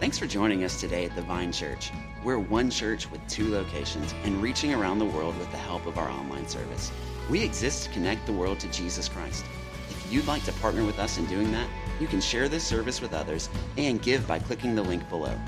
Thanks 0.00 0.18
for 0.18 0.26
joining 0.26 0.64
us 0.64 0.80
today 0.80 1.04
at 1.04 1.14
the 1.14 1.22
Vine 1.22 1.52
Church. 1.52 1.92
We're 2.24 2.38
one 2.38 2.68
church 2.68 3.08
with 3.10 3.26
two 3.28 3.50
locations 3.50 4.12
and 4.24 4.42
reaching 4.42 4.74
around 4.74 4.98
the 4.98 5.04
world 5.04 5.38
with 5.38 5.50
the 5.52 5.56
help 5.56 5.86
of 5.86 5.98
our 5.98 6.10
online 6.10 6.48
service. 6.48 6.90
We 7.30 7.42
exist 7.42 7.84
to 7.84 7.90
connect 7.90 8.26
the 8.26 8.32
world 8.32 8.58
to 8.60 8.68
Jesus 8.68 9.08
Christ. 9.08 9.44
If 9.88 10.12
you'd 10.12 10.26
like 10.26 10.42
to 10.44 10.52
partner 10.54 10.84
with 10.84 10.98
us 10.98 11.16
in 11.16 11.26
doing 11.26 11.52
that, 11.52 11.68
you 12.00 12.08
can 12.08 12.20
share 12.20 12.48
this 12.48 12.64
service 12.64 13.00
with 13.00 13.14
others 13.14 13.48
and 13.78 14.02
give 14.02 14.26
by 14.26 14.40
clicking 14.40 14.74
the 14.74 14.82
link 14.82 15.08
below. 15.08 15.38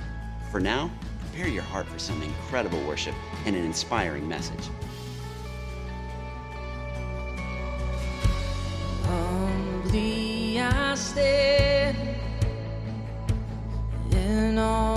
For 0.53 0.61
now, 0.61 0.93
prepare 1.19 1.49
your 1.49 1.65
heart 1.65 1.89
for 1.89 1.99
some 1.99 2.23
incredible 2.23 2.83
worship 2.87 3.17
and 3.47 3.57
an 3.57 3.65
inspiring 3.65 4.29
message. 4.29 4.71
Humbly 9.03 10.61
I 10.61 10.95
stand 10.95 11.76
in 14.59 14.96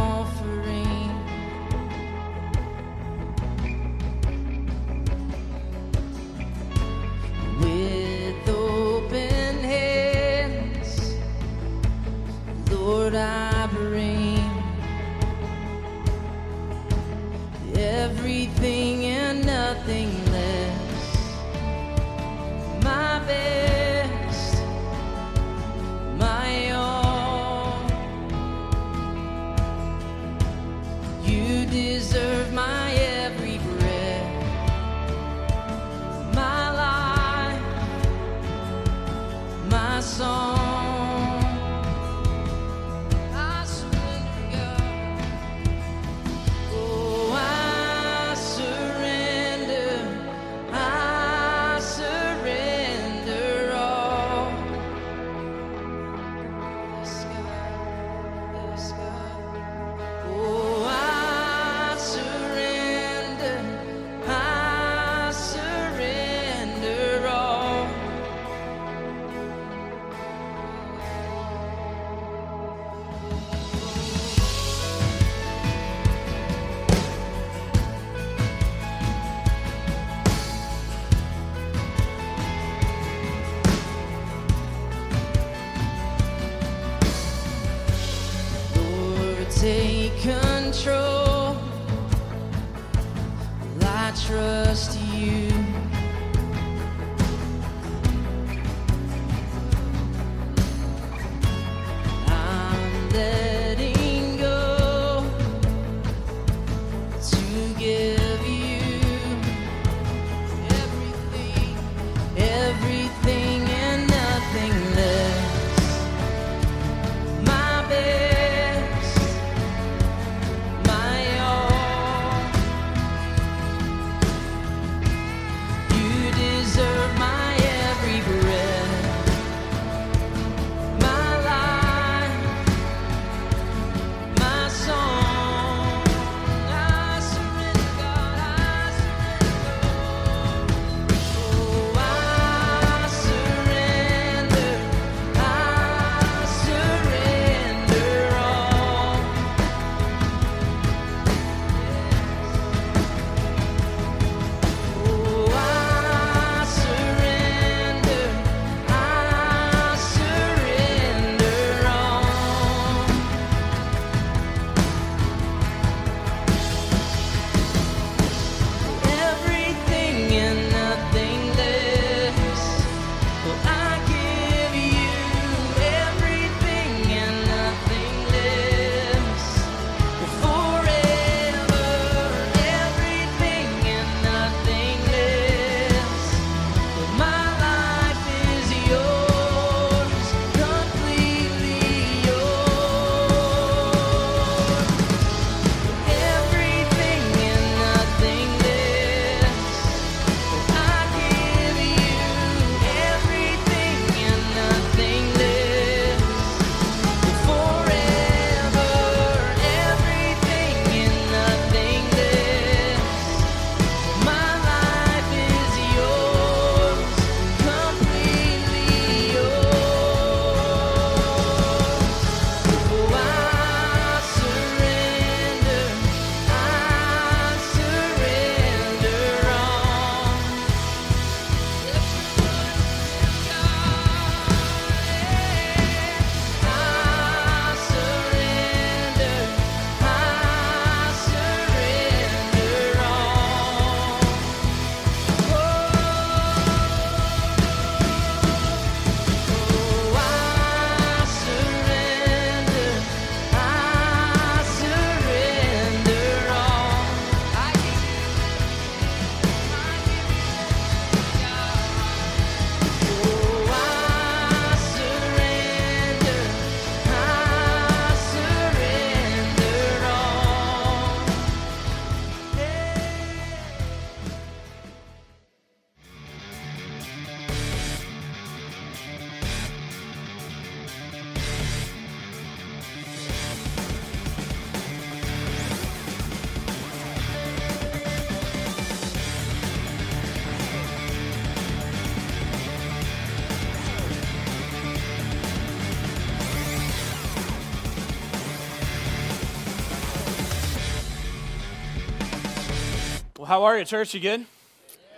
how 303.50 303.64
are 303.64 303.80
you, 303.80 303.84
church? 303.84 304.14
You 304.14 304.20
good? 304.20 304.46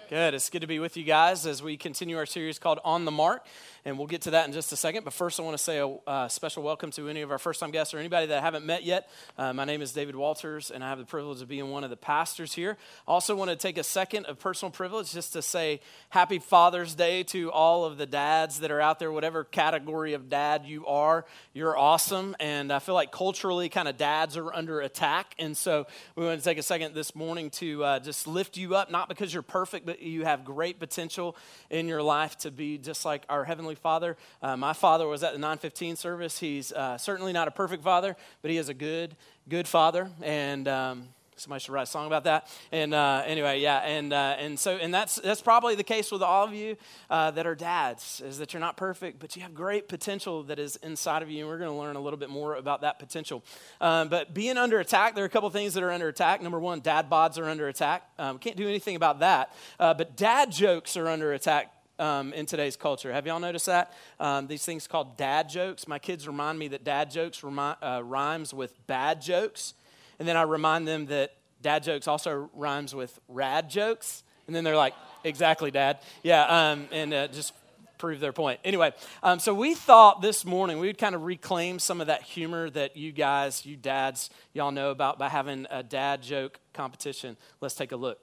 Good. 0.10 0.34
It's 0.34 0.50
good 0.50 0.62
to 0.62 0.68
be 0.68 0.80
with 0.80 0.96
you 0.96 1.04
guys 1.04 1.46
as 1.46 1.62
we 1.62 1.76
continue 1.76 2.16
our 2.16 2.26
series 2.26 2.60
called 2.60 2.80
On 2.86 3.04
the 3.04 3.12
Mark 3.12 3.46
and 3.86 3.98
we'll 3.98 4.08
get 4.08 4.22
to 4.24 4.32
that 4.32 4.48
in 4.48 4.54
just 4.54 4.72
a 4.72 4.76
second. 4.76 5.04
But 5.04 5.14
first, 5.14 5.40
I 5.40 5.44
want 5.44 5.58
to 5.58 5.64
say 5.64 5.80
a 5.80 5.88
uh, 5.88 6.28
special 6.28 6.64
welcome 6.64 6.92
to 6.92 7.10
any 7.10 7.22
of 7.22 7.32
our 7.32 7.40
first 7.40 7.60
time 7.60 7.72
guests 7.72 7.94
or 7.94 7.98
anybody 7.98 8.28
that 8.28 8.38
I 8.38 8.42
haven't 8.42 8.66
met 8.66 8.84
yet. 8.84 9.10
Uh, 9.38 9.54
my 9.54 9.66
name 9.66 9.82
is 9.82 9.92
David 9.92 10.16
Walters, 10.16 10.72
and 10.72 10.84
I 10.84 10.90
have 10.90 11.00
the 11.00 11.06
privilege 11.06 11.42
of 11.42 11.48
being 11.48 11.70
one 11.72 11.84
of 11.84 11.90
the 11.90 11.98
pastors 11.98 12.54
here. 12.54 12.78
I 13.08 13.12
Also, 13.12 13.36
want 13.36 13.50
to 13.50 13.56
take 13.56 13.78
a 13.78 13.84
second 13.84 14.26
of 14.28 14.40
personal 14.40 14.72
privilege 14.72 15.12
just 15.12 15.34
to 15.34 15.42
say 15.42 15.82
Happy 16.10 16.40
Father's 16.40 16.94
Day 16.94 17.24
to 17.24 17.52
all 17.52 17.86
of 17.86 17.98
the 17.98 18.06
dads 18.06 18.60
that 18.60 18.72
are 18.72 18.82
out 18.82 19.00
there, 19.00 19.12
whatever 19.12 19.44
category 19.44 20.14
of 20.14 20.30
dad 20.30 20.66
you 20.66 20.86
are. 20.86 21.26
You're 21.54 21.78
awesome, 21.78 22.36
and 22.40 22.72
I 22.72 22.80
feel 22.80 22.96
like 22.96 23.12
culturally, 23.12 23.70
kind 23.70 23.88
of 23.88 23.98
dads 23.98 24.38
are 24.38 24.54
under 24.54 24.82
attack, 24.82 25.34
and 25.40 25.58
so 25.58 25.88
we 26.16 26.26
want 26.26 26.40
to 26.40 26.44
take 26.44 26.58
a 26.58 26.64
second 26.64 26.94
this 26.94 27.16
morning 27.16 27.50
to 27.52 27.84
uh, 27.84 28.00
just 28.00 28.28
lift 28.28 28.58
you 28.58 28.76
up, 28.76 28.92
not 28.92 29.10
because 29.10 29.34
you're 29.34 29.44
perfect, 29.44 29.86
but 29.86 30.02
you 30.02 30.24
have 30.24 30.46
great 30.46 30.80
potential 30.80 31.36
in 31.70 31.88
your 31.88 32.04
life 32.04 32.38
to 32.40 32.52
be 32.52 32.78
just 32.78 33.06
like 33.06 33.24
our 33.28 33.44
heavenly 33.44 33.71
Heavenly 33.72 33.82
Father. 33.82 34.18
Uh, 34.42 34.58
my 34.58 34.74
father 34.74 35.08
was 35.08 35.24
at 35.24 35.32
the 35.32 35.40
915 35.40 35.96
service. 35.96 36.40
He's 36.40 36.74
uh, 36.74 36.98
certainly 36.98 37.32
not 37.32 37.48
a 37.48 37.52
perfect 37.52 37.84
father, 37.84 38.18
but 38.42 38.52
he 38.52 38.58
is 38.58 38.68
a 38.68 38.74
good, 38.74 39.16
good 39.48 39.66
father. 39.66 40.10
And 40.22 40.68
um, 40.68 41.08
somebody 41.38 41.62
should 41.62 41.72
write 41.72 41.84
a 41.84 41.86
song 41.86 42.06
about 42.06 42.26
that. 42.26 42.50
And 42.74 42.94
uh, 42.94 43.24
anyway, 43.26 43.62
yeah, 43.62 43.78
and 43.78 44.12
uh, 44.12 44.36
and 44.38 44.60
so 44.60 44.76
and 44.76 44.94
that's 44.94 45.16
that's 45.16 45.40
probably 45.40 45.76
the 45.76 45.86
case 45.86 46.12
with 46.12 46.22
all 46.22 46.44
of 46.44 46.54
you 46.54 46.76
uh, 47.10 47.32
that 47.32 47.48
are 47.48 47.56
dads, 47.56 48.22
is 48.26 48.40
that 48.40 48.52
you're 48.52 48.60
not 48.60 48.76
perfect, 48.76 49.20
but 49.20 49.38
you 49.38 49.42
have 49.42 49.54
great 49.54 49.88
potential 49.88 50.44
that 50.44 50.60
is 50.60 50.76
inside 50.78 51.24
of 51.24 51.30
you, 51.30 51.40
and 51.40 51.48
we're 51.48 51.58
going 51.58 51.72
to 51.72 51.78
learn 51.78 51.96
a 51.96 52.02
little 52.02 52.20
bit 52.20 52.30
more 52.30 52.56
about 52.56 52.82
that 52.82 53.00
potential. 53.00 53.42
Um, 53.80 54.10
but 54.10 54.34
being 54.34 54.58
under 54.58 54.82
attack, 54.82 55.16
there 55.16 55.24
are 55.24 55.28
a 55.28 55.30
couple 55.30 55.50
things 55.50 55.76
that 55.76 55.84
are 55.84 55.92
under 55.92 56.10
attack. 56.10 56.42
Number 56.42 56.60
one, 56.60 56.82
dad 56.82 57.10
bods 57.10 57.40
are 57.40 57.48
under 57.48 57.70
attack. 57.70 58.04
Um, 58.20 58.38
can't 58.38 58.58
do 58.58 58.68
anything 58.68 58.98
about 58.98 59.20
that, 59.20 59.56
uh, 59.80 59.94
but 59.94 60.18
dad 60.18 60.52
jokes 60.52 60.98
are 60.98 61.08
under 61.08 61.32
attack 61.32 61.72
um, 62.02 62.34
in 62.34 62.46
today's 62.46 62.76
culture. 62.76 63.14
Have 63.14 63.28
y'all 63.28 63.40
noticed 63.40 63.68
that? 63.68 63.94
Um, 64.20 64.48
these 64.48 64.66
things 64.66 64.88
called 64.88 65.18
dad 65.18 65.48
jokes. 65.48 65.88
My 65.88 66.00
kids 66.00 66.28
remind 66.28 66.58
me 66.58 66.68
that 66.70 66.84
dad 66.84 67.12
jokes 67.12 67.44
remi- 67.44 67.76
uh, 67.82 68.02
rhymes 68.04 68.54
with 68.54 68.76
bad 68.88 69.22
jokes. 69.22 69.76
And 70.20 70.28
then 70.28 70.36
I 70.36 70.42
remind 70.42 70.88
them 70.88 71.06
that 71.08 71.36
dad 71.62 71.84
jokes 71.84 72.08
also 72.08 72.50
rhymes 72.54 72.96
with 72.96 73.18
rad 73.28 73.70
jokes. 73.70 74.24
And 74.48 74.56
then 74.56 74.64
they're 74.64 74.76
like, 74.76 74.96
exactly, 75.24 75.72
dad. 75.72 76.00
Yeah, 76.24 76.72
um, 76.72 76.88
and 76.92 77.14
uh, 77.14 77.28
just 77.28 77.54
prove 78.00 78.20
their 78.20 78.34
point. 78.34 78.60
Anyway, 78.64 78.92
um, 79.22 79.40
so 79.40 79.54
we 79.54 79.76
thought 79.76 80.24
this 80.24 80.44
morning 80.44 80.80
we 80.80 80.88
would 80.88 80.98
kind 80.98 81.14
of 81.14 81.22
reclaim 81.22 81.78
some 81.78 82.02
of 82.02 82.08
that 82.08 82.24
humor 82.24 82.68
that 82.72 82.98
you 82.98 83.12
guys, 83.12 83.64
you 83.64 83.78
dads, 83.78 84.32
y'all 84.54 84.72
know 84.72 84.90
about 84.90 85.20
by 85.20 85.30
having 85.30 85.68
a 85.70 85.84
dad 85.84 86.24
joke 86.24 86.60
competition. 86.74 87.38
Let's 87.62 87.76
take 87.76 87.92
a 87.92 87.96
look. 87.96 88.20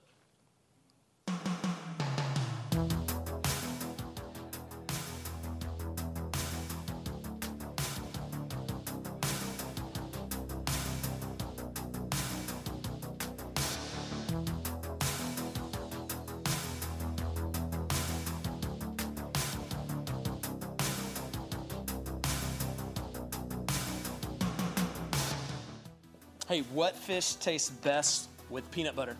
Hey, 26.48 26.60
what 26.72 26.96
fish 26.96 27.34
tastes 27.34 27.68
best 27.68 28.30
with 28.48 28.70
peanut 28.70 28.96
butter? 28.96 29.18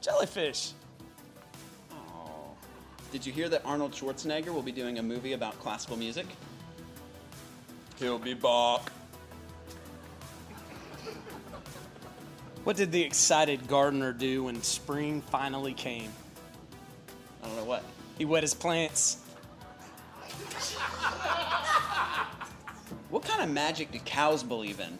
Jellyfish. 0.00 0.70
Oh. 1.90 2.52
Did 3.10 3.26
you 3.26 3.32
hear 3.32 3.48
that 3.48 3.62
Arnold 3.64 3.90
Schwarzenegger 3.90 4.54
will 4.54 4.62
be 4.62 4.70
doing 4.70 5.00
a 5.00 5.02
movie 5.02 5.32
about 5.32 5.58
classical 5.58 5.96
music? 5.96 6.26
He'll 7.98 8.20
be 8.20 8.34
back. 8.34 8.92
What 12.62 12.76
did 12.76 12.92
the 12.92 13.02
excited 13.02 13.66
gardener 13.66 14.12
do 14.12 14.44
when 14.44 14.62
spring 14.62 15.20
finally 15.20 15.74
came? 15.74 16.12
I 17.42 17.48
don't 17.48 17.56
know 17.56 17.64
what. 17.64 17.82
He 18.18 18.24
wet 18.24 18.44
his 18.44 18.54
plants. 18.54 19.16
What 23.10 23.24
kind 23.24 23.42
of 23.42 23.50
magic 23.50 23.90
do 23.90 23.98
cows 23.98 24.44
believe 24.44 24.78
in? 24.78 24.96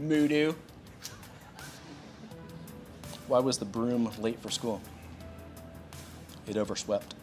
Moodoo. 0.00 0.54
Why 3.26 3.38
was 3.38 3.58
the 3.58 3.64
broom 3.64 4.10
late 4.18 4.38
for 4.40 4.50
school? 4.50 4.80
It 6.46 6.56
overswept. 6.56 7.14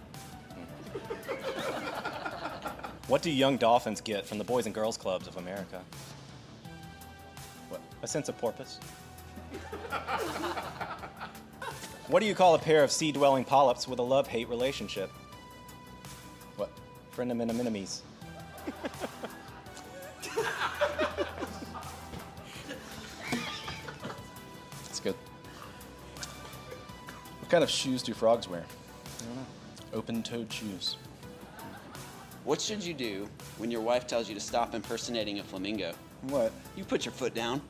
What 3.07 3.21
do 3.21 3.29
young 3.29 3.57
dolphins 3.57 3.99
get 3.99 4.25
from 4.25 4.37
the 4.37 4.43
Boys 4.45 4.65
and 4.65 4.73
Girls 4.73 4.95
Clubs 4.97 5.27
of 5.27 5.35
America? 5.35 5.81
What? 7.69 7.81
A 8.03 8.07
sense 8.07 8.29
of 8.29 8.37
porpoise. 8.37 8.79
what 12.07 12.21
do 12.21 12.25
you 12.25 12.33
call 12.33 12.55
a 12.55 12.59
pair 12.59 12.85
of 12.85 12.91
sea 12.91 13.11
dwelling 13.11 13.43
polyps 13.43 13.85
with 13.87 13.99
a 13.99 14.03
love 14.03 14.27
hate 14.27 14.47
relationship? 14.47 15.11
What? 16.55 16.71
Frenemies. 17.13 17.99
Kind 27.51 27.65
of 27.65 27.69
shoes 27.69 28.01
do 28.01 28.13
frogs 28.13 28.47
wear? 28.47 28.63
I 28.63 29.25
don't 29.25 29.35
know. 29.35 29.45
Open 29.93 30.23
toed 30.23 30.51
shoes. 30.51 30.95
What 32.45 32.61
should 32.61 32.81
you 32.81 32.93
do 32.93 33.27
when 33.57 33.69
your 33.69 33.81
wife 33.81 34.07
tells 34.07 34.29
you 34.29 34.35
to 34.35 34.39
stop 34.39 34.73
impersonating 34.73 35.39
a 35.39 35.43
flamingo? 35.43 35.91
What? 36.21 36.53
You 36.77 36.85
put 36.85 37.03
your 37.03 37.11
foot 37.11 37.35
down. 37.35 37.61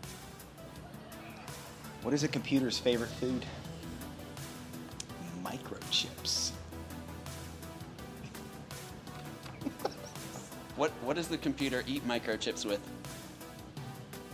What 2.04 2.14
is 2.14 2.24
a 2.24 2.28
computer's 2.28 2.78
favorite 2.78 3.10
food? 3.10 3.44
Microchips. 5.44 6.52
What, 10.78 10.92
what 11.04 11.16
does 11.16 11.28
the 11.28 11.38
computer 11.38 11.84
eat 11.86 12.08
microchips 12.08 12.66
with? 12.66 12.80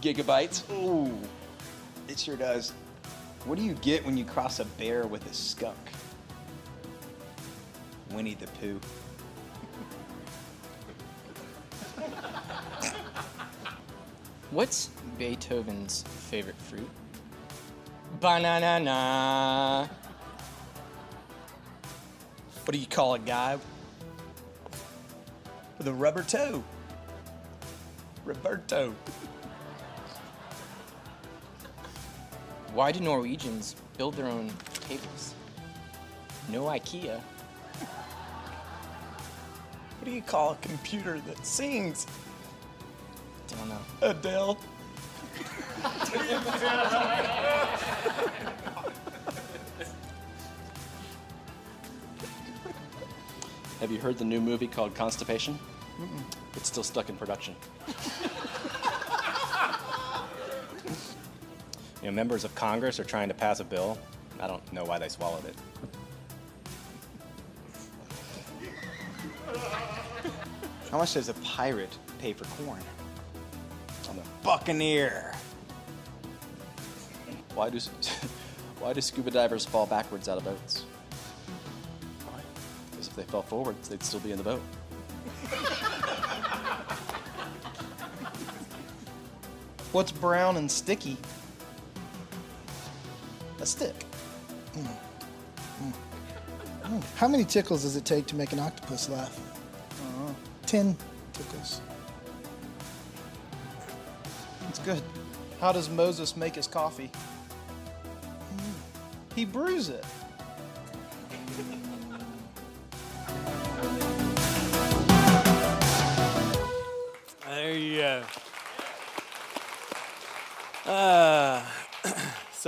Gigabytes? 0.01 0.69
Ooh, 0.71 1.17
it 2.07 2.17
sure 2.19 2.37
does. 2.37 2.71
What 3.47 3.57
do 3.57 3.63
you 3.63 3.75
get 3.75 4.05
when 4.05 4.17
you 4.17 4.25
cross 4.25 4.59
a 4.59 4.65
bear 4.65 5.07
with 5.07 5.25
a 5.25 5.33
skunk? 5.33 5.77
Winnie 8.11 8.33
the 8.33 8.47
Pooh. 8.47 8.77
What's 14.51 14.89
Beethoven's 15.17 16.03
favorite 16.29 16.57
fruit? 16.57 16.89
Banana. 18.19 19.89
What 22.65 22.73
do 22.73 22.77
you 22.77 22.85
call 22.85 23.13
a 23.13 23.19
guy 23.19 23.57
with 25.77 25.87
a 25.87 25.93
rubber 25.93 26.23
toe? 26.23 26.65
Roberto. 28.25 28.93
Why 32.77 32.91
do 32.91 32.99
Norwegians 32.99 33.75
build 33.97 34.13
their 34.13 34.27
own 34.27 34.51
tables? 34.87 35.33
No 36.47 36.65
IKEA. 36.65 37.19
What 39.97 40.05
do 40.05 40.11
you 40.11 40.21
call 40.21 40.51
a 40.51 40.55
computer 40.57 41.19
that 41.21 41.43
sings? 41.43 42.05
Don't 43.47 43.69
know. 43.69 43.79
Adele. 44.03 44.59
Have 53.79 53.91
you 53.91 53.99
heard 53.99 54.19
the 54.19 54.25
new 54.25 54.39
movie 54.39 54.67
called 54.67 54.93
Constipation? 54.93 55.57
It's 56.55 56.67
still 56.67 56.83
stuck 56.83 57.09
in 57.09 57.17
production. 57.17 57.55
You 62.07 62.13
know, 62.13 62.15
members 62.15 62.45
of 62.45 62.55
Congress 62.55 63.01
are 63.01 63.03
trying 63.03 63.27
to 63.27 63.33
pass 63.33 63.59
a 63.59 63.65
bill. 63.65 63.97
I 64.39 64.47
don't 64.47 64.71
know 64.71 64.85
why 64.85 64.97
they 64.97 65.09
swallowed 65.09 65.43
it. 65.43 65.55
How 70.89 70.99
much 70.99 71.15
does 71.15 71.27
a 71.27 71.33
pirate 71.33 71.97
pay 72.19 72.31
for 72.31 72.45
corn? 72.63 72.79
I'm 74.09 74.19
a- 74.19 74.23
Buccaneer. 74.41 75.35
Why 77.55 77.69
do 77.69 77.77
why 78.79 78.93
do 78.93 79.01
scuba 79.01 79.29
divers 79.29 79.65
fall 79.65 79.85
backwards 79.85 80.29
out 80.29 80.37
of 80.37 80.45
boats? 80.45 80.85
Why? 82.25 82.39
Because 82.89 83.09
if 83.09 83.17
they 83.17 83.23
fell 83.23 83.41
forwards, 83.41 83.89
they'd 83.89 84.01
still 84.01 84.21
be 84.21 84.31
in 84.31 84.37
the 84.37 84.45
boat. 84.45 84.61
What's 89.91 90.13
brown 90.13 90.55
and 90.55 90.71
sticky? 90.71 91.17
Stick. 93.67 93.95
Mm. 94.73 94.87
Mm. 95.83 95.93
Mm. 96.83 97.03
How 97.15 97.27
many 97.27 97.43
tickles 97.43 97.83
does 97.83 97.95
it 97.95 98.05
take 98.05 98.25
to 98.27 98.35
make 98.35 98.51
an 98.53 98.59
octopus 98.59 99.09
laugh? 99.09 99.39
Ten 100.65 100.97
tickles. 101.33 101.81
It's 104.69 104.79
good. 104.79 105.01
How 105.61 105.71
does 105.71 105.89
Moses 105.89 106.35
make 106.37 106.55
his 106.55 106.67
coffee? 106.67 107.11
He 109.35 109.45
brews 109.45 109.89
it. 109.89 110.03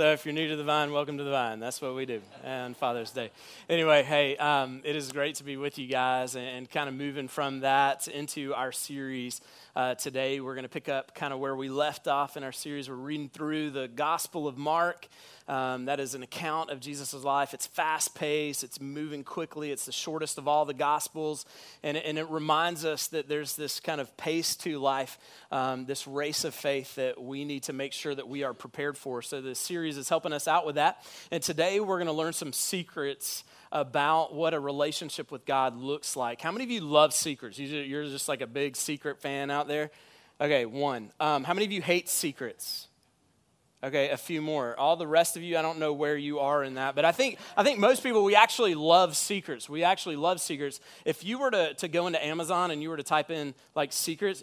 So 0.00 0.12
if 0.12 0.24
you're 0.24 0.32
new 0.32 0.48
to 0.48 0.56
the 0.56 0.64
vine, 0.64 0.92
welcome 0.92 1.18
to 1.18 1.24
the 1.24 1.30
vine. 1.30 1.60
That's 1.60 1.82
what 1.82 1.94
we 1.94 2.06
do 2.06 2.22
on 2.42 2.72
Father's 2.72 3.10
Day. 3.10 3.30
Anyway, 3.68 4.02
hey, 4.02 4.34
um, 4.38 4.80
it 4.82 4.96
is 4.96 5.12
great 5.12 5.34
to 5.34 5.44
be 5.44 5.58
with 5.58 5.76
you 5.76 5.88
guys 5.88 6.36
and, 6.36 6.46
and 6.46 6.70
kind 6.70 6.88
of 6.88 6.94
moving 6.94 7.28
from 7.28 7.60
that 7.60 8.08
into 8.08 8.54
our 8.54 8.72
series. 8.72 9.42
Uh, 9.76 9.94
today, 9.96 10.40
we're 10.40 10.54
going 10.54 10.64
to 10.64 10.70
pick 10.70 10.88
up 10.88 11.14
kind 11.14 11.34
of 11.34 11.38
where 11.38 11.54
we 11.54 11.68
left 11.68 12.08
off 12.08 12.38
in 12.38 12.44
our 12.44 12.50
series. 12.50 12.88
We're 12.88 12.94
reading 12.94 13.28
through 13.28 13.72
the 13.72 13.88
Gospel 13.88 14.48
of 14.48 14.56
Mark. 14.56 15.06
Um, 15.50 15.86
that 15.86 15.98
is 15.98 16.14
an 16.14 16.22
account 16.22 16.70
of 16.70 16.78
Jesus' 16.78 17.12
life. 17.12 17.54
It's 17.54 17.66
fast 17.66 18.14
paced, 18.14 18.62
it's 18.62 18.80
moving 18.80 19.24
quickly, 19.24 19.72
it's 19.72 19.84
the 19.84 19.90
shortest 19.90 20.38
of 20.38 20.46
all 20.46 20.64
the 20.64 20.74
Gospels. 20.74 21.44
And, 21.82 21.96
and 21.96 22.18
it 22.18 22.30
reminds 22.30 22.84
us 22.84 23.08
that 23.08 23.28
there's 23.28 23.56
this 23.56 23.80
kind 23.80 24.00
of 24.00 24.16
pace 24.16 24.54
to 24.56 24.78
life, 24.78 25.18
um, 25.50 25.86
this 25.86 26.06
race 26.06 26.44
of 26.44 26.54
faith 26.54 26.94
that 26.94 27.20
we 27.20 27.44
need 27.44 27.64
to 27.64 27.72
make 27.72 27.92
sure 27.92 28.14
that 28.14 28.28
we 28.28 28.44
are 28.44 28.54
prepared 28.54 28.96
for. 28.96 29.22
So, 29.22 29.40
this 29.40 29.58
series 29.58 29.89
is 29.96 30.08
helping 30.08 30.32
us 30.32 30.46
out 30.48 30.66
with 30.66 30.74
that. 30.76 31.04
And 31.30 31.42
today, 31.42 31.80
we're 31.80 31.96
going 31.98 32.06
to 32.06 32.12
learn 32.12 32.32
some 32.32 32.52
secrets 32.52 33.44
about 33.72 34.34
what 34.34 34.52
a 34.54 34.60
relationship 34.60 35.30
with 35.30 35.44
God 35.46 35.76
looks 35.76 36.16
like. 36.16 36.40
How 36.40 36.50
many 36.52 36.64
of 36.64 36.70
you 36.70 36.80
love 36.80 37.14
secrets? 37.14 37.58
You- 37.58 37.66
You're 37.80 38.04
just 38.04 38.28
like 38.28 38.40
a 38.40 38.46
big 38.46 38.76
secret 38.76 39.20
fan 39.20 39.50
out 39.50 39.68
there? 39.68 39.90
Okay, 40.40 40.66
one. 40.66 41.10
Um, 41.20 41.44
how 41.44 41.54
many 41.54 41.66
of 41.66 41.72
you 41.72 41.82
hate 41.82 42.08
secrets? 42.08 42.88
Okay, 43.82 44.10
a 44.10 44.16
few 44.18 44.42
more. 44.42 44.78
All 44.78 44.96
the 44.96 45.06
rest 45.06 45.36
of 45.38 45.42
you, 45.42 45.56
I 45.56 45.62
don't 45.62 45.78
know 45.78 45.94
where 45.94 46.16
you 46.16 46.40
are 46.40 46.62
in 46.62 46.74
that, 46.74 46.94
but 46.94 47.06
I 47.06 47.12
think 47.12 47.38
I 47.56 47.62
think 47.62 47.78
most 47.78 48.02
people 48.02 48.22
we 48.24 48.34
actually 48.36 48.74
love 48.74 49.16
secrets. 49.16 49.70
We 49.70 49.84
actually 49.84 50.16
love 50.16 50.38
secrets. 50.40 50.80
If 51.06 51.24
you 51.24 51.38
were 51.38 51.50
to, 51.50 51.72
to 51.74 51.88
go 51.88 52.06
into 52.06 52.22
Amazon 52.22 52.70
and 52.72 52.82
you 52.82 52.90
were 52.90 52.98
to 52.98 53.02
type 53.02 53.30
in 53.30 53.54
like 53.74 53.92
secrets, 53.94 54.42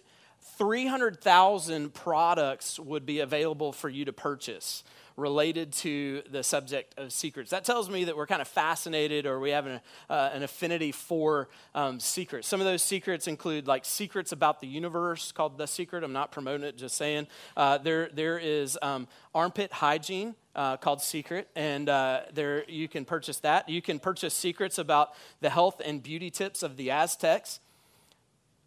300,000 0.58 1.94
products 1.94 2.80
would 2.80 3.06
be 3.06 3.20
available 3.20 3.72
for 3.72 3.90
you 3.90 4.06
to 4.06 4.14
purchase 4.14 4.84
related 5.18 5.74
to 5.74 6.22
the 6.30 6.44
subject 6.44 6.94
of 6.98 7.12
secrets. 7.12 7.50
That 7.50 7.66
tells 7.66 7.90
me 7.90 8.06
that 8.06 8.16
we're 8.16 8.28
kind 8.28 8.42
of 8.42 8.48
fascinated 8.48 9.26
or 9.26 9.40
we 9.40 9.50
have 9.50 9.66
an, 9.66 9.82
uh, 10.10 10.30
an 10.32 10.44
affinity 10.44 10.92
for 10.92 11.50
um, 11.74 12.00
secrets. 12.00 12.48
Some 12.48 12.62
of 12.62 12.66
those 12.66 12.84
secrets 12.84 13.28
include 13.28 13.68
like 13.68 13.84
secrets 13.84 14.32
about 14.32 14.62
the 14.62 14.68
universe 14.68 15.32
called 15.32 15.58
The 15.58 15.66
Secret. 15.66 16.04
I'm 16.04 16.14
not 16.14 16.32
promoting 16.32 16.66
it, 16.66 16.78
just 16.78 16.96
saying. 16.96 17.28
Uh, 17.58 17.80
there, 17.80 18.10
there 18.14 18.38
is 18.38 18.78
um, 18.82 19.08
armpit 19.36 19.74
hygiene. 19.74 20.36
Uh, 20.56 20.76
called 20.76 21.04
Secret, 21.04 21.48
and 21.56 21.88
uh, 21.88 22.22
there 22.34 22.68
you 22.68 22.88
can 22.88 23.06
purchase 23.06 23.38
that. 23.42 23.70
You 23.70 23.80
can 23.80 24.00
purchase 24.00 24.34
secrets 24.34 24.80
about 24.80 25.14
the 25.40 25.52
health 25.52 25.80
and 25.86 26.02
beauty 26.02 26.32
tips 26.32 26.64
of 26.64 26.78
the 26.78 26.90
Aztecs 26.90 27.60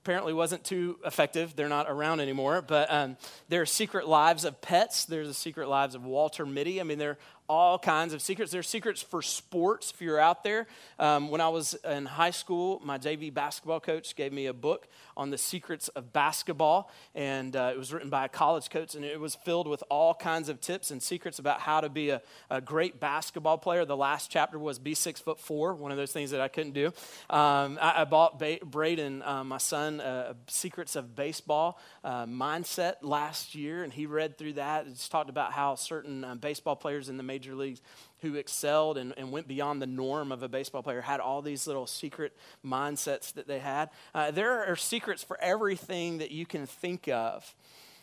apparently 0.02 0.32
wasn't 0.32 0.64
too 0.64 0.98
effective. 1.04 1.54
They're 1.54 1.68
not 1.68 1.86
around 1.88 2.20
anymore. 2.20 2.62
But 2.62 2.90
um, 2.90 3.16
there 3.48 3.60
are 3.60 3.66
secret 3.66 4.08
lives 4.08 4.44
of 4.44 4.60
pets. 4.60 5.04
There's 5.04 5.28
the 5.28 5.34
secret 5.34 5.68
lives 5.68 5.94
of 5.94 6.04
Walter 6.04 6.46
Mitty. 6.46 6.80
I 6.80 6.84
mean, 6.84 6.98
there 6.98 7.18
all 7.50 7.80
kinds 7.80 8.14
of 8.14 8.22
secrets. 8.22 8.52
There's 8.52 8.68
secrets 8.68 9.02
for 9.02 9.22
sports 9.22 9.90
if 9.90 10.00
you're 10.00 10.20
out 10.20 10.44
there. 10.44 10.68
Um, 11.00 11.30
when 11.30 11.40
I 11.40 11.48
was 11.48 11.74
in 11.74 12.06
high 12.06 12.30
school, 12.30 12.80
my 12.84 12.96
JV 12.96 13.34
basketball 13.34 13.80
coach 13.80 14.14
gave 14.14 14.32
me 14.32 14.46
a 14.46 14.52
book 14.52 14.86
on 15.16 15.30
the 15.30 15.36
secrets 15.36 15.88
of 15.88 16.12
basketball. 16.12 16.92
And 17.12 17.56
uh, 17.56 17.72
it 17.74 17.76
was 17.76 17.92
written 17.92 18.08
by 18.08 18.24
a 18.24 18.28
college 18.28 18.70
coach, 18.70 18.94
and 18.94 19.04
it 19.04 19.18
was 19.18 19.34
filled 19.34 19.66
with 19.66 19.82
all 19.90 20.14
kinds 20.14 20.48
of 20.48 20.60
tips 20.60 20.92
and 20.92 21.02
secrets 21.02 21.40
about 21.40 21.58
how 21.58 21.80
to 21.80 21.88
be 21.88 22.10
a, 22.10 22.22
a 22.50 22.60
great 22.60 23.00
basketball 23.00 23.58
player. 23.58 23.84
The 23.84 23.96
last 23.96 24.30
chapter 24.30 24.56
was 24.56 24.78
be 24.78 24.94
six 24.94 25.20
foot 25.20 25.40
four, 25.40 25.74
one 25.74 25.90
of 25.90 25.96
those 25.96 26.12
things 26.12 26.30
that 26.30 26.40
I 26.40 26.46
couldn't 26.46 26.74
do. 26.74 26.86
Um, 27.28 27.80
I, 27.82 28.02
I 28.02 28.04
bought 28.04 28.38
ba- 28.38 28.60
Braden, 28.64 29.22
uh, 29.24 29.42
my 29.42 29.58
son, 29.58 30.00
uh, 30.00 30.34
Secrets 30.46 30.94
of 30.94 31.16
Baseball 31.16 31.80
uh, 32.04 32.26
mindset 32.26 32.94
last 33.02 33.56
year, 33.56 33.82
and 33.82 33.92
he 33.92 34.06
read 34.06 34.38
through 34.38 34.52
that. 34.52 34.86
It's 34.86 35.08
talked 35.08 35.30
about 35.30 35.52
how 35.52 35.74
certain 35.74 36.22
uh, 36.22 36.36
baseball 36.36 36.76
players 36.76 37.08
in 37.08 37.16
the 37.16 37.24
major 37.24 37.39
leagues 37.48 37.80
who 38.20 38.34
excelled 38.34 38.98
and, 38.98 39.14
and 39.16 39.32
went 39.32 39.48
beyond 39.48 39.80
the 39.80 39.86
norm 39.86 40.32
of 40.32 40.42
a 40.42 40.48
baseball 40.48 40.82
player 40.82 41.00
had 41.00 41.20
all 41.20 41.42
these 41.42 41.66
little 41.66 41.86
secret 41.86 42.36
mindsets 42.64 43.32
that 43.34 43.46
they 43.46 43.58
had. 43.58 43.90
Uh, 44.14 44.30
there 44.30 44.64
are 44.70 44.76
secrets 44.76 45.22
for 45.22 45.38
everything 45.40 46.18
that 46.18 46.30
you 46.30 46.46
can 46.46 46.66
think 46.66 47.08
of. 47.08 47.54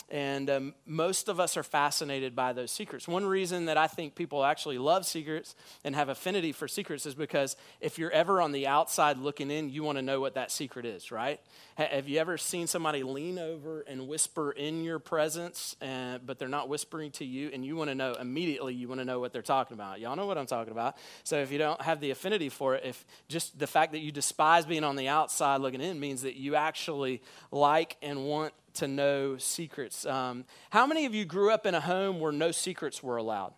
And 0.10 0.50
um, 0.50 0.74
most 0.86 1.28
of 1.28 1.38
us 1.38 1.58
are 1.58 1.64
fascinated 1.64 2.34
by 2.34 2.54
those 2.54 2.72
secrets. 2.72 3.10
One 3.10 3.26
reason 3.26 3.66
that 3.66 3.76
I 3.76 3.88
think 3.88 4.16
people 4.16 4.46
actually 4.46 4.78
love 4.78 5.06
secrets 5.06 5.54
and 5.84 5.94
have 5.96 6.08
affinity 6.08 6.54
for 6.54 6.66
secrets 6.68 7.06
is 7.06 7.14
because 7.14 7.58
if 7.82 8.00
you're 8.00 8.12
ever 8.12 8.42
on 8.42 8.54
the 8.54 8.68
outside 8.68 9.18
looking 9.18 9.52
in, 9.52 9.70
you 9.70 9.84
want 9.84 9.98
to 9.98 10.02
know 10.02 10.22
what 10.22 10.36
that 10.36 10.50
secret 10.50 10.86
is, 10.86 11.12
right? 11.12 11.42
Ha- 11.78 11.90
Have 11.92 12.08
you 12.08 12.20
ever 12.20 12.38
seen 12.38 12.68
somebody 12.68 13.04
lean 13.04 13.38
over 13.38 13.82
and 13.82 14.08
whisper 14.08 14.52
in 14.52 14.82
your 14.82 15.00
presence, 15.00 15.76
and, 15.82 16.26
but 16.26 16.40
they're 16.40 16.48
not 16.48 16.70
whispering 16.70 17.12
to 17.12 17.26
you, 17.26 17.50
and 17.54 17.66
you 17.66 17.76
want 17.76 17.90
to 17.90 17.96
know 17.96 18.14
immediately, 18.14 18.74
you 18.74 18.88
want 18.88 19.02
to 19.02 19.06
know 19.06 19.20
what 19.20 19.34
they're 19.34 19.42
talking 19.42 19.76
about? 19.76 20.00
Y'all 20.00 20.16
know 20.16 20.26
what 20.26 20.38
I'm 20.38 20.46
talking 20.46 20.72
about. 20.72 20.96
So 21.26 21.40
if 21.40 21.52
you 21.52 21.58
don't 21.58 21.82
have 21.82 22.00
the 22.00 22.12
affinity 22.12 22.48
for 22.48 22.76
it, 22.76 22.86
if 22.86 23.06
just 23.28 23.60
the 23.60 23.68
fact 23.68 23.92
that 23.92 24.00
you 24.00 24.14
despise 24.14 24.66
being 24.66 24.86
on 24.86 24.96
the 24.96 25.10
outside 25.10 25.60
looking 25.60 25.82
in 25.82 26.00
means 26.00 26.22
that 26.22 26.36
you 26.36 26.56
actually 26.56 27.22
like 27.52 27.98
and 28.02 28.26
want 28.26 28.54
to 28.78 28.88
know 28.88 29.38
secrets. 29.38 30.06
Um, 30.06 30.46
how 30.70 30.86
many 30.86 31.06
of 31.06 31.14
you 31.14 31.26
grew 31.26 31.52
up 31.52 31.66
in 31.66 31.76
a 31.76 31.82
home 31.82 32.20
where 32.20 32.32
no 32.32 32.52
secrets 32.52 33.04
were 33.04 33.18
allowed? 33.18 33.54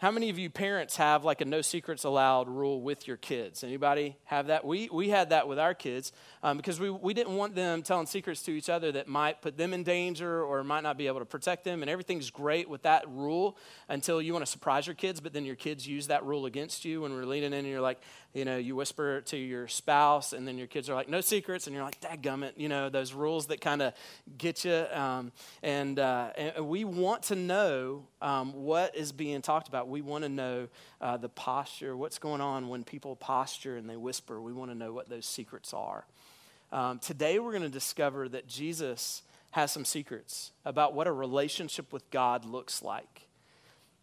How 0.00 0.10
many 0.10 0.30
of 0.30 0.38
you 0.38 0.48
parents 0.48 0.96
have 0.96 1.26
like 1.26 1.42
a 1.42 1.44
no 1.44 1.60
secrets 1.60 2.04
allowed 2.04 2.48
rule 2.48 2.80
with 2.80 3.06
your 3.06 3.18
kids? 3.18 3.62
Anybody 3.62 4.16
have 4.24 4.46
that? 4.46 4.64
We, 4.64 4.88
we 4.90 5.10
had 5.10 5.28
that 5.28 5.46
with 5.46 5.58
our 5.58 5.74
kids 5.74 6.14
um, 6.42 6.56
because 6.56 6.80
we, 6.80 6.88
we 6.88 7.12
didn't 7.12 7.36
want 7.36 7.54
them 7.54 7.82
telling 7.82 8.06
secrets 8.06 8.40
to 8.44 8.50
each 8.50 8.70
other 8.70 8.92
that 8.92 9.08
might 9.08 9.42
put 9.42 9.58
them 9.58 9.74
in 9.74 9.82
danger 9.82 10.42
or 10.42 10.64
might 10.64 10.84
not 10.84 10.96
be 10.96 11.06
able 11.06 11.18
to 11.18 11.26
protect 11.26 11.64
them. 11.64 11.82
And 11.82 11.90
everything's 11.90 12.30
great 12.30 12.66
with 12.66 12.80
that 12.84 13.06
rule 13.10 13.58
until 13.90 14.22
you 14.22 14.32
want 14.32 14.42
to 14.42 14.50
surprise 14.50 14.86
your 14.86 14.94
kids, 14.96 15.20
but 15.20 15.34
then 15.34 15.44
your 15.44 15.54
kids 15.54 15.86
use 15.86 16.06
that 16.06 16.24
rule 16.24 16.46
against 16.46 16.86
you 16.86 17.02
when 17.02 17.12
we're 17.12 17.26
leaning 17.26 17.52
in 17.52 17.58
and 17.58 17.68
you're 17.68 17.82
like, 17.82 18.00
you 18.32 18.46
know, 18.46 18.56
you 18.56 18.76
whisper 18.76 19.20
to 19.20 19.36
your 19.36 19.68
spouse 19.68 20.32
and 20.32 20.48
then 20.48 20.56
your 20.56 20.66
kids 20.66 20.88
are 20.88 20.94
like, 20.94 21.10
no 21.10 21.20
secrets. 21.20 21.66
And 21.66 21.76
you're 21.76 21.84
like, 21.84 22.00
dadgummit, 22.00 22.52
you 22.56 22.70
know, 22.70 22.88
those 22.88 23.12
rules 23.12 23.48
that 23.48 23.60
kind 23.60 23.82
of 23.82 23.92
get 24.38 24.64
you. 24.64 24.86
Um, 24.94 25.30
and, 25.62 25.98
uh, 25.98 26.30
and 26.38 26.66
we 26.68 26.84
want 26.84 27.24
to 27.24 27.34
know 27.34 28.06
um, 28.22 28.54
what 28.54 28.96
is 28.96 29.12
being 29.12 29.42
talked 29.42 29.68
about. 29.68 29.89
We 29.90 30.00
want 30.00 30.24
to 30.24 30.28
know 30.28 30.68
uh, 31.00 31.16
the 31.16 31.28
posture, 31.28 31.96
what's 31.96 32.18
going 32.18 32.40
on 32.40 32.68
when 32.68 32.84
people 32.84 33.16
posture 33.16 33.76
and 33.76 33.90
they 33.90 33.96
whisper. 33.96 34.40
We 34.40 34.52
want 34.52 34.70
to 34.70 34.76
know 34.76 34.92
what 34.92 35.08
those 35.08 35.26
secrets 35.26 35.74
are. 35.74 36.06
Um, 36.72 37.00
today, 37.00 37.38
we're 37.38 37.50
going 37.50 37.62
to 37.62 37.68
discover 37.68 38.28
that 38.28 38.46
Jesus 38.46 39.22
has 39.50 39.72
some 39.72 39.84
secrets 39.84 40.52
about 40.64 40.94
what 40.94 41.06
a 41.06 41.12
relationship 41.12 41.92
with 41.92 42.08
God 42.10 42.44
looks 42.44 42.82
like. 42.82 43.26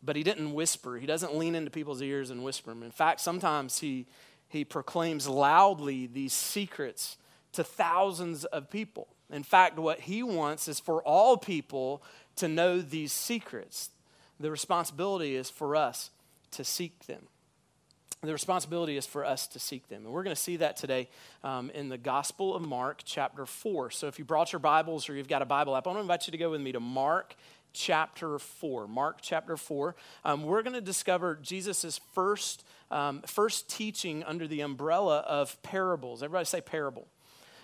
But 0.04 0.16
he 0.16 0.24
didn't 0.24 0.54
whisper, 0.54 0.98
he 0.98 1.08
doesn't 1.08 1.36
lean 1.36 1.56
into 1.56 1.72
people's 1.72 2.02
ears 2.02 2.30
and 2.30 2.44
whisper 2.44 2.72
them. 2.72 2.84
In 2.84 2.92
fact, 2.92 3.20
sometimes 3.22 3.80
he, 3.80 4.06
he 4.48 4.64
proclaims 4.64 5.28
loudly 5.28 6.06
these 6.08 6.34
secrets 6.34 7.18
to 7.54 7.64
thousands 7.64 8.46
of 8.46 8.70
people. 8.70 9.08
In 9.32 9.44
fact, 9.44 9.80
what 9.80 10.02
he 10.02 10.24
wants 10.24 10.68
is 10.68 10.80
for 10.80 11.02
all 11.04 11.38
people 11.38 12.04
to 12.36 12.48
know 12.48 12.80
these 12.82 13.12
secrets. 13.12 13.90
The 14.40 14.52
responsibility 14.52 15.36
is 15.36 15.50
for 15.50 15.76
us 15.76 16.12
to 16.52 16.64
seek 16.64 17.06
them. 17.08 17.28
The 18.24 18.34
responsibility 18.34 18.98
is 18.98 19.06
for 19.06 19.24
us 19.24 19.46
to 19.48 19.60
seek 19.60 19.90
them. 19.90 20.04
And 20.04 20.14
we're 20.14 20.24
going 20.24 20.36
to 20.36 20.42
see 20.42 20.58
that 20.58 20.76
today 20.76 21.08
um, 21.44 21.70
in 21.70 21.90
the 21.90 22.00
Gospel 22.00 22.56
of 22.56 22.64
Mark, 22.64 23.02
chapter 23.06 23.46
4. 23.46 23.92
So 23.92 24.08
if 24.08 24.18
you 24.18 24.26
brought 24.26 24.52
your 24.52 24.60
Bibles 24.60 25.08
or 25.08 25.14
you've 25.14 25.28
got 25.28 25.44
a 25.44 25.46
Bible 25.46 25.76
app, 25.76 25.86
I 25.86 25.92
want 25.92 25.98
to 25.98 26.02
invite 26.02 26.26
you 26.26 26.32
to 26.32 26.38
go 26.38 26.50
with 26.50 26.62
me 26.62 26.72
to 26.72 26.80
Mark 26.80 27.36
chapter 27.74 28.40
4. 28.40 28.88
Mark 28.88 29.20
chapter 29.22 29.56
4. 29.56 29.96
Um, 30.26 30.44
we're 30.44 30.64
going 30.64 30.74
to 30.74 30.82
discover 30.82 31.38
Jesus' 31.42 32.00
first, 32.14 32.66
um, 32.90 33.22
first 33.28 33.70
teaching 33.70 34.24
under 34.24 34.48
the 34.48 34.62
umbrella 34.62 35.20
of 35.20 35.62
parables. 35.62 36.24
Everybody 36.24 36.46
say 36.46 36.62
parable. 36.62 37.08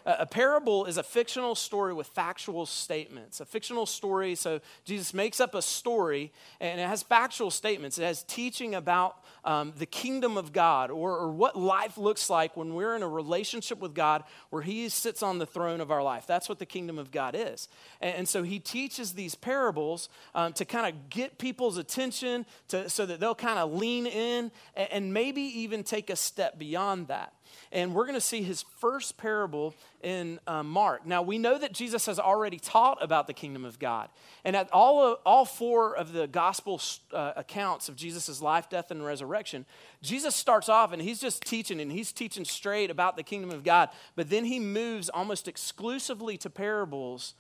A, 0.05 0.25
parable 0.25 0.85
is 0.85 0.97
a 0.97 1.03
fictional 1.03 1.55
story 1.55 1.93
with 1.93 2.07
factual 2.07 2.65
statements. 2.65 3.39
A 3.39 3.45
fictional 3.45 3.85
story, 3.85 4.35
so 4.35 4.59
Jesus 4.83 5.13
makes 5.13 5.39
up 5.39 5.55
a 5.55 5.61
story 5.61 6.31
and 6.59 6.79
it 6.79 6.87
has 6.87 7.03
factual 7.03 7.49
statements. 7.49 7.97
It 7.97 8.03
has 8.03 8.23
teaching 8.23 8.75
about 8.75 9.23
um, 9.45 9.73
the 9.77 9.85
kingdom 9.85 10.37
of 10.37 10.51
God 10.51 10.91
or, 10.91 11.17
or 11.17 11.31
what 11.31 11.57
life 11.57 11.97
looks 11.97 12.29
like 12.29 12.57
when 12.57 12.73
we're 12.73 12.95
in 12.95 13.03
a 13.03 13.07
relationship 13.07 13.79
with 13.79 13.93
God 13.93 14.23
where 14.49 14.61
He 14.61 14.89
sits 14.89 15.23
on 15.23 15.39
the 15.39 15.45
throne 15.45 15.79
of 15.79 15.91
our 15.91 16.03
life. 16.03 16.27
That's 16.27 16.49
what 16.49 16.59
the 16.59 16.65
kingdom 16.65 16.99
of 16.99 17.11
God 17.11 17.35
is. 17.37 17.69
And, 18.01 18.15
and 18.15 18.27
so 18.27 18.43
He 18.43 18.59
teaches 18.59 19.13
these 19.13 19.35
parables 19.35 20.09
um, 20.35 20.53
to 20.53 20.65
kind 20.65 20.93
of 20.93 21.09
get 21.09 21.37
people's 21.37 21.77
attention 21.77 22.45
to, 22.69 22.89
so 22.89 23.05
that 23.05 23.19
they'll 23.19 23.35
kind 23.35 23.59
of 23.59 23.73
lean 23.73 24.05
in 24.05 24.51
and, 24.75 24.91
and 24.91 25.13
maybe 25.13 25.41
even 25.41 25.83
take 25.83 26.09
a 26.09 26.15
step 26.15 26.59
beyond 26.59 27.07
that 27.07 27.33
and 27.71 27.93
we're 27.93 28.05
going 28.05 28.15
to 28.15 28.21
see 28.21 28.43
his 28.43 28.63
first 28.79 29.17
parable 29.17 29.73
in 30.01 30.39
uh, 30.47 30.63
Mark. 30.63 31.05
Now, 31.05 31.21
we 31.21 31.37
know 31.37 31.57
that 31.57 31.73
Jesus 31.73 32.05
has 32.05 32.19
already 32.19 32.59
taught 32.59 33.01
about 33.01 33.27
the 33.27 33.33
kingdom 33.33 33.65
of 33.65 33.79
God. 33.79 34.09
And 34.43 34.55
at 34.55 34.71
all, 34.71 35.13
of, 35.13 35.19
all 35.25 35.45
four 35.45 35.95
of 35.95 36.13
the 36.13 36.27
gospel 36.27 36.81
uh, 37.11 37.33
accounts 37.35 37.89
of 37.89 37.95
Jesus' 37.95 38.41
life, 38.41 38.69
death, 38.69 38.91
and 38.91 39.03
resurrection, 39.03 39.65
Jesus 40.01 40.35
starts 40.35 40.69
off 40.69 40.93
and 40.93 41.01
he's 41.01 41.19
just 41.19 41.43
teaching, 41.43 41.79
and 41.79 41.91
he's 41.91 42.11
teaching 42.11 42.45
straight 42.45 42.89
about 42.89 43.15
the 43.15 43.23
kingdom 43.23 43.51
of 43.51 43.63
God. 43.63 43.89
But 44.15 44.29
then 44.29 44.45
he 44.45 44.59
moves 44.59 45.09
almost 45.09 45.47
exclusively 45.47 46.37
to 46.37 46.49
parables 46.49 47.33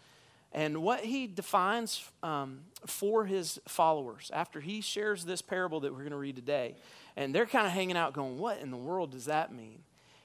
and 0.53 0.83
what 0.83 1.01
he 1.01 1.25
defines 1.25 2.07
um, 2.21 2.61
for 2.85 3.25
his 3.25 3.59
followers 3.67 4.29
after 4.33 4.59
he 4.59 4.81
shares 4.81 5.25
this 5.25 5.41
parable 5.41 5.79
that 5.79 5.91
we're 5.91 5.99
going 5.99 6.11
to 6.11 6.17
read 6.17 6.35
today. 6.35 6.75
And 7.17 7.33
they're 7.33 7.47
kind 7.47 7.65
of 7.65 7.73
hanging 7.73 7.97
out 7.97 8.13
going, 8.13 8.37
What 8.37 8.59
in 8.59 8.69
the 8.69 8.77
world 8.77 9.11
does 9.11 9.25
that 9.25 9.53
mean? 9.53 9.79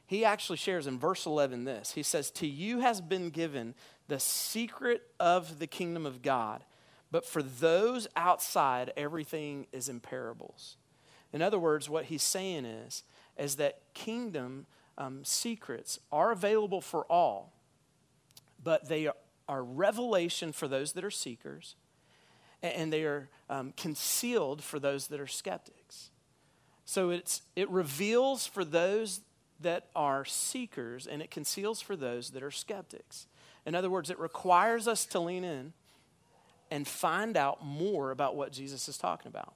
He 0.09 0.25
actually 0.25 0.57
shares 0.57 0.87
in 0.87 0.99
verse 0.99 1.27
11 1.27 1.65
this 1.65 1.93
He 1.93 2.03
says, 2.03 2.31
To 2.33 2.47
you 2.47 2.81
has 2.81 3.01
been 3.01 3.29
given 3.29 3.75
the 4.09 4.19
secret 4.19 5.03
of 5.21 5.59
the 5.59 5.67
kingdom 5.67 6.07
of 6.07 6.23
God, 6.23 6.65
but 7.11 7.27
for 7.27 7.43
those 7.43 8.09
outside, 8.17 8.91
everything 8.97 9.67
is 9.71 9.89
in 9.89 10.01
parables. 10.01 10.79
In 11.31 11.43
other 11.43 11.59
words, 11.59 11.91
what 11.91 12.07
he's 12.07 12.23
saying 12.23 12.65
is, 12.65 13.05
is 13.37 13.57
that 13.57 13.83
kingdom 13.93 14.65
um, 14.97 15.25
secrets 15.25 16.01
are 16.11 16.33
available 16.33 16.81
for 16.81 17.05
all, 17.13 17.53
but 18.65 18.89
they 18.89 19.11
are 19.47 19.63
revelation 19.63 20.53
for 20.53 20.67
those 20.67 20.93
that 20.93 21.05
are 21.05 21.11
seekers, 21.11 21.77
and 22.63 22.91
they 22.91 23.05
are 23.05 23.29
um, 23.51 23.75
concealed 23.77 24.65
for 24.65 24.79
those 24.79 25.09
that 25.09 25.21
are 25.21 25.27
skeptics. 25.27 26.11
So 26.87 27.11
it's, 27.11 27.43
it 27.55 27.69
reveals 27.69 28.47
for 28.47 28.65
those 28.65 29.21
that 29.61 29.87
are 29.95 30.25
seekers 30.25 31.07
and 31.07 31.23
it 31.23 31.31
conceals 31.31 31.81
for 31.81 31.97
those 31.97 32.31
that 32.31 32.43
are 32.43 32.51
skeptics. 32.51 33.27
In 33.67 33.75
other 33.75 33.91
words, 33.91 34.11
it 34.11 34.19
requires 34.19 34.89
us 34.89 35.05
to 35.07 35.21
lean 35.21 35.45
in 35.45 35.73
and 36.71 36.87
find 36.87 37.37
out 37.37 37.65
more 37.65 38.11
about 38.11 38.37
what 38.37 38.53
Jesus 38.53 38.89
is 38.89 38.99
talking 38.99 39.29
about. 39.29 39.55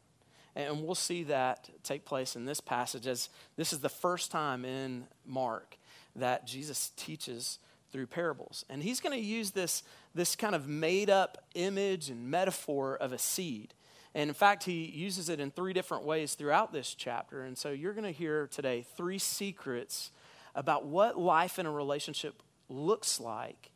And 0.54 0.84
we'll 0.84 0.94
see 0.94 1.22
that 1.24 1.70
take 1.82 2.04
place 2.04 2.36
in 2.36 2.44
this 2.44 2.60
passage 2.60 3.06
as 3.06 3.30
this 3.56 3.72
is 3.72 3.80
the 3.80 3.88
first 3.88 4.30
time 4.30 4.64
in 4.64 5.06
Mark 5.26 5.78
that 6.14 6.46
Jesus 6.46 6.90
teaches 6.96 7.58
through 7.90 8.06
parables. 8.06 8.64
And 8.68 8.82
he's 8.82 9.00
going 9.00 9.18
to 9.18 9.24
use 9.24 9.50
this, 9.50 9.82
this 10.14 10.36
kind 10.36 10.54
of 10.54 10.66
made 10.68 11.10
up 11.10 11.38
image 11.54 12.10
and 12.10 12.30
metaphor 12.30 12.96
of 12.96 13.12
a 13.12 13.18
seed. 13.18 13.74
And 14.14 14.28
in 14.28 14.34
fact, 14.34 14.64
he 14.64 14.84
uses 14.84 15.28
it 15.28 15.40
in 15.40 15.50
three 15.50 15.72
different 15.72 16.04
ways 16.04 16.34
throughout 16.34 16.72
this 16.72 16.94
chapter. 16.94 17.42
And 17.42 17.56
so 17.56 17.70
you're 17.70 17.94
going 17.94 18.04
to 18.04 18.10
hear 18.10 18.46
today 18.46 18.84
three 18.96 19.18
secrets 19.18 20.10
about 20.54 20.84
what 20.86 21.18
life 21.18 21.58
in 21.58 21.64
a 21.64 21.70
relationship 21.70 22.42
looks 22.68 23.18
like 23.18 23.70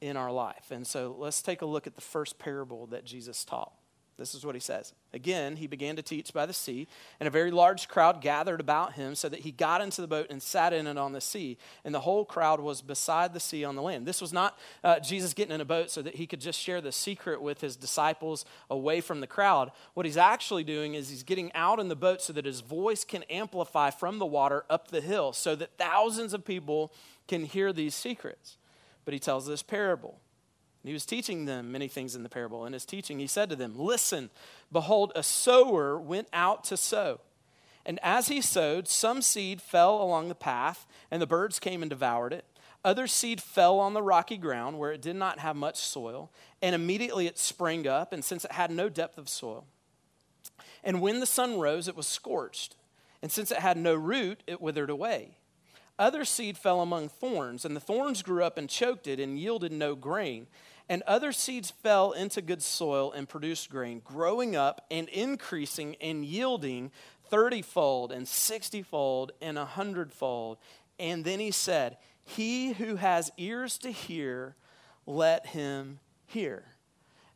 in 0.00 0.16
our 0.16 0.30
life. 0.30 0.70
And 0.70 0.86
so 0.86 1.14
let's 1.18 1.40
take 1.42 1.62
a 1.62 1.66
look 1.66 1.86
at 1.86 1.94
the 1.94 2.00
first 2.00 2.38
parable 2.38 2.86
that 2.88 3.04
Jesus 3.04 3.44
taught. 3.44 3.72
This 4.20 4.34
is 4.34 4.44
what 4.44 4.54
he 4.54 4.60
says. 4.60 4.92
Again, 5.14 5.56
he 5.56 5.66
began 5.66 5.96
to 5.96 6.02
teach 6.02 6.34
by 6.34 6.44
the 6.44 6.52
sea, 6.52 6.86
and 7.18 7.26
a 7.26 7.30
very 7.30 7.50
large 7.50 7.88
crowd 7.88 8.20
gathered 8.20 8.60
about 8.60 8.92
him, 8.92 9.14
so 9.14 9.30
that 9.30 9.40
he 9.40 9.50
got 9.50 9.80
into 9.80 10.02
the 10.02 10.06
boat 10.06 10.26
and 10.28 10.42
sat 10.42 10.74
in 10.74 10.86
it 10.86 10.98
on 10.98 11.12
the 11.12 11.22
sea. 11.22 11.56
And 11.86 11.94
the 11.94 12.00
whole 12.00 12.26
crowd 12.26 12.60
was 12.60 12.82
beside 12.82 13.32
the 13.32 13.40
sea 13.40 13.64
on 13.64 13.76
the 13.76 13.82
land. 13.82 14.06
This 14.06 14.20
was 14.20 14.32
not 14.32 14.58
uh, 14.84 15.00
Jesus 15.00 15.32
getting 15.32 15.54
in 15.54 15.62
a 15.62 15.64
boat 15.64 15.90
so 15.90 16.02
that 16.02 16.16
he 16.16 16.26
could 16.26 16.40
just 16.40 16.60
share 16.60 16.82
the 16.82 16.92
secret 16.92 17.40
with 17.40 17.62
his 17.62 17.76
disciples 17.76 18.44
away 18.68 19.00
from 19.00 19.20
the 19.20 19.26
crowd. 19.26 19.72
What 19.94 20.04
he's 20.04 20.18
actually 20.18 20.64
doing 20.64 20.92
is 20.92 21.08
he's 21.08 21.22
getting 21.22 21.50
out 21.54 21.80
in 21.80 21.88
the 21.88 21.96
boat 21.96 22.20
so 22.20 22.34
that 22.34 22.44
his 22.44 22.60
voice 22.60 23.02
can 23.02 23.22
amplify 23.24 23.88
from 23.88 24.18
the 24.18 24.26
water 24.26 24.66
up 24.68 24.88
the 24.88 25.00
hill, 25.00 25.32
so 25.32 25.56
that 25.56 25.78
thousands 25.78 26.34
of 26.34 26.44
people 26.44 26.92
can 27.26 27.46
hear 27.46 27.72
these 27.72 27.94
secrets. 27.94 28.58
But 29.06 29.14
he 29.14 29.20
tells 29.20 29.46
this 29.46 29.62
parable. 29.62 30.20
He 30.84 30.92
was 30.92 31.04
teaching 31.04 31.44
them 31.44 31.70
many 31.70 31.88
things 31.88 32.14
in 32.14 32.22
the 32.22 32.28
parable. 32.28 32.64
In 32.64 32.72
his 32.72 32.86
teaching, 32.86 33.18
he 33.18 33.26
said 33.26 33.50
to 33.50 33.56
them, 33.56 33.74
Listen, 33.76 34.30
behold, 34.72 35.12
a 35.14 35.22
sower 35.22 36.00
went 36.00 36.28
out 36.32 36.64
to 36.64 36.76
sow. 36.76 37.20
And 37.84 37.98
as 38.02 38.28
he 38.28 38.40
sowed, 38.40 38.88
some 38.88 39.22
seed 39.22 39.60
fell 39.60 40.02
along 40.02 40.28
the 40.28 40.34
path, 40.34 40.86
and 41.10 41.20
the 41.20 41.26
birds 41.26 41.58
came 41.58 41.82
and 41.82 41.90
devoured 41.90 42.32
it. 42.32 42.44
Other 42.82 43.06
seed 43.06 43.42
fell 43.42 43.78
on 43.78 43.92
the 43.92 44.02
rocky 44.02 44.38
ground 44.38 44.78
where 44.78 44.92
it 44.92 45.02
did 45.02 45.16
not 45.16 45.38
have 45.40 45.56
much 45.56 45.76
soil, 45.76 46.30
and 46.62 46.74
immediately 46.74 47.26
it 47.26 47.38
sprang 47.38 47.86
up, 47.86 48.12
and 48.12 48.24
since 48.24 48.44
it 48.44 48.52
had 48.52 48.70
no 48.70 48.88
depth 48.88 49.18
of 49.18 49.28
soil. 49.28 49.66
And 50.82 51.02
when 51.02 51.20
the 51.20 51.26
sun 51.26 51.58
rose, 51.58 51.88
it 51.88 51.96
was 51.96 52.06
scorched, 52.06 52.76
and 53.20 53.30
since 53.30 53.50
it 53.50 53.58
had 53.58 53.76
no 53.76 53.94
root, 53.94 54.42
it 54.46 54.62
withered 54.62 54.88
away. 54.88 55.36
Other 55.98 56.24
seed 56.24 56.56
fell 56.56 56.80
among 56.80 57.10
thorns, 57.10 57.66
and 57.66 57.76
the 57.76 57.80
thorns 57.80 58.22
grew 58.22 58.42
up 58.42 58.56
and 58.56 58.70
choked 58.70 59.06
it 59.06 59.20
and 59.20 59.38
yielded 59.38 59.72
no 59.72 59.94
grain. 59.94 60.46
And 60.90 61.04
other 61.06 61.30
seeds 61.30 61.70
fell 61.70 62.10
into 62.10 62.42
good 62.42 62.60
soil 62.60 63.12
and 63.12 63.28
produced 63.28 63.70
grain, 63.70 64.02
growing 64.04 64.56
up 64.56 64.84
and 64.90 65.08
increasing 65.08 65.94
and 66.00 66.24
yielding 66.24 66.90
thirtyfold 67.30 68.10
and 68.10 68.26
sixtyfold 68.26 69.30
and 69.40 69.56
a 69.56 69.64
hundredfold. 69.64 70.58
And 70.98 71.24
then 71.24 71.38
he 71.38 71.52
said, 71.52 71.96
He 72.24 72.72
who 72.72 72.96
has 72.96 73.30
ears 73.38 73.78
to 73.78 73.92
hear, 73.92 74.56
let 75.06 75.46
him 75.46 76.00
hear. 76.26 76.64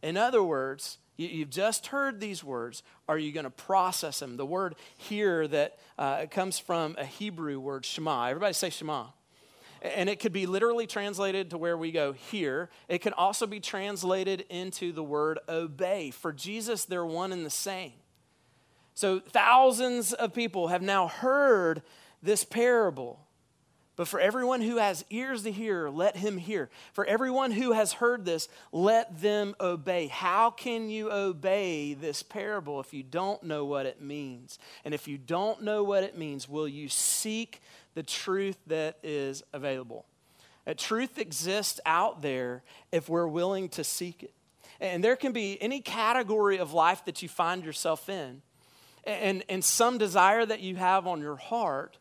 In 0.03 0.17
other 0.17 0.43
words, 0.43 0.99
You've 1.17 1.51
just 1.51 1.87
heard 1.87 2.19
these 2.19 2.43
words. 2.43 2.83
Are 3.09 3.17
you 3.17 3.31
going 3.31 3.45
to 3.45 3.51
process 3.51 4.19
them? 4.19 4.37
The 4.37 4.45
word 4.45 4.75
here 4.97 5.47
that 5.47 5.79
uh, 5.97 6.27
comes 6.29 6.59
from 6.59 6.97
a 6.99 7.05
Hebrew 7.05 7.61
word, 7.61 7.85
Shema. 7.85 8.27
Everybody 8.27 8.53
say 8.53 8.71
Shema. 8.71 9.07
And 9.85 10.09
it 10.09 10.19
could 10.19 10.33
be 10.33 10.47
literally 10.47 10.87
translated 10.87 11.51
to 11.51 11.59
where 11.59 11.77
we 11.77 11.93
go 11.93 12.13
here. 12.13 12.71
It 12.89 13.03
can 13.03 13.13
also 13.13 13.47
be 13.47 13.61
translated 13.61 14.47
into 14.49 14.93
the 14.93 15.03
word 15.03 15.39
obey. 15.47 16.11
For 16.11 16.33
Jesus, 16.33 16.87
they're 16.87 17.05
one 17.05 17.33
and 17.33 17.45
the 17.45 17.51
same. 17.51 17.93
So 18.95 19.21
thousands 19.21 20.15
of 20.15 20.33
people 20.33 20.69
have 20.69 20.81
now 20.81 21.09
heard 21.09 21.83
this 22.23 22.45
parable. 22.45 23.21
But 23.97 24.09
for 24.09 24.19
everyone 24.19 24.61
who 24.63 24.79
has 24.79 25.05
ears 25.11 25.43
to 25.43 25.53
hear, 25.53 25.89
let 25.89 26.17
him 26.17 26.39
hear. 26.39 26.71
For 26.95 27.05
everyone 27.05 27.53
who 27.53 27.73
has 27.73 27.93
heard 27.93 28.25
this, 28.25 28.49
let 28.73 29.21
them 29.21 29.55
obey. 29.61 30.09
How 30.09 30.51
can 30.51 30.89
you 30.89 31.13
obey 31.13 31.95
this 31.95 32.23
parable 32.23 32.81
if 32.81 32.93
you 32.93 33.05
don't 33.05 33.43
know 33.45 33.65
what 33.65 33.87
it 33.87 34.01
means? 34.01 34.59
And 34.85 34.95
if 34.95 35.07
you 35.07 35.19
don't 35.19 35.63
know 35.63 35.85
what 35.85 36.03
it 36.03 36.19
means, 36.19 36.49
will 36.49 36.67
you 36.67 36.89
seek 36.89 37.61
the 37.95 38.03
truth 38.03 38.59
that 38.67 38.99
is 39.03 39.43
available. 39.53 40.07
A 40.67 40.75
truth 40.75 41.19
exists 41.19 41.81
out 41.85 42.23
there 42.23 42.63
if 42.91 43.09
we're 43.09 43.27
willing 43.27 43.69
to 43.71 43.85
seek 43.85 44.23
it. 44.23 44.33
And 44.81 45.05
there 45.05 45.17
can 45.17 45.33
be 45.33 45.61
any 45.63 45.81
category 45.81 46.59
of 46.59 46.73
life 46.73 47.05
that 47.05 47.23
you 47.23 47.29
find 47.29 47.65
yourself 47.65 48.09
in, 48.09 48.43
and, 49.05 49.45
and 49.49 49.63
some 49.63 49.99
desire 49.99 50.45
that 50.45 50.61
you 50.61 50.77
have 50.77 51.07
on 51.07 51.21
your 51.21 51.37
heart 51.37 51.99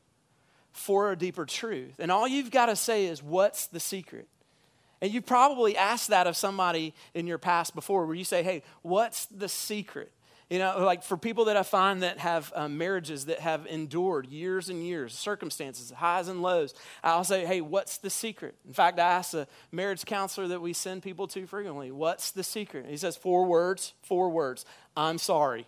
for 0.71 1.11
a 1.11 1.15
deeper 1.15 1.45
truth. 1.45 1.95
And 1.99 2.11
all 2.11 2.27
you've 2.27 2.51
got 2.51 2.67
to 2.67 2.75
say 2.75 3.05
is, 3.05 3.21
What's 3.21 3.67
the 3.67 3.79
secret? 3.79 4.27
And 5.01 5.13
you 5.13 5.21
probably 5.21 5.75
asked 5.77 6.09
that 6.09 6.27
of 6.27 6.37
somebody 6.37 6.93
in 7.13 7.27
your 7.27 7.37
past 7.37 7.75
before, 7.75 8.05
where 8.05 8.15
you 8.15 8.23
say, 8.23 8.41
Hey, 8.41 8.63
what's 8.81 9.25
the 9.27 9.49
secret? 9.49 10.11
You 10.49 10.59
know, 10.59 10.83
like 10.85 11.03
for 11.03 11.17
people 11.17 11.45
that 11.45 11.57
I 11.57 11.63
find 11.63 12.03
that 12.03 12.19
have 12.19 12.51
um, 12.55 12.77
marriages 12.77 13.25
that 13.25 13.39
have 13.39 13.65
endured 13.65 14.27
years 14.27 14.69
and 14.69 14.85
years, 14.85 15.13
circumstances, 15.13 15.89
highs 15.91 16.27
and 16.27 16.41
lows, 16.41 16.73
I'll 17.03 17.23
say, 17.23 17.45
hey, 17.45 17.61
what's 17.61 17.97
the 17.97 18.09
secret? 18.09 18.55
In 18.67 18.73
fact, 18.73 18.99
I 18.99 19.09
ask 19.09 19.33
a 19.33 19.47
marriage 19.71 20.05
counselor 20.05 20.47
that 20.49 20.61
we 20.61 20.73
send 20.73 21.01
people 21.01 21.27
to 21.27 21.47
frequently, 21.47 21.91
what's 21.91 22.31
the 22.31 22.43
secret? 22.43 22.85
He 22.87 22.97
says, 22.97 23.15
four 23.15 23.45
words, 23.45 23.93
four 24.03 24.29
words. 24.29 24.65
I'm 24.95 25.17
sorry. 25.17 25.65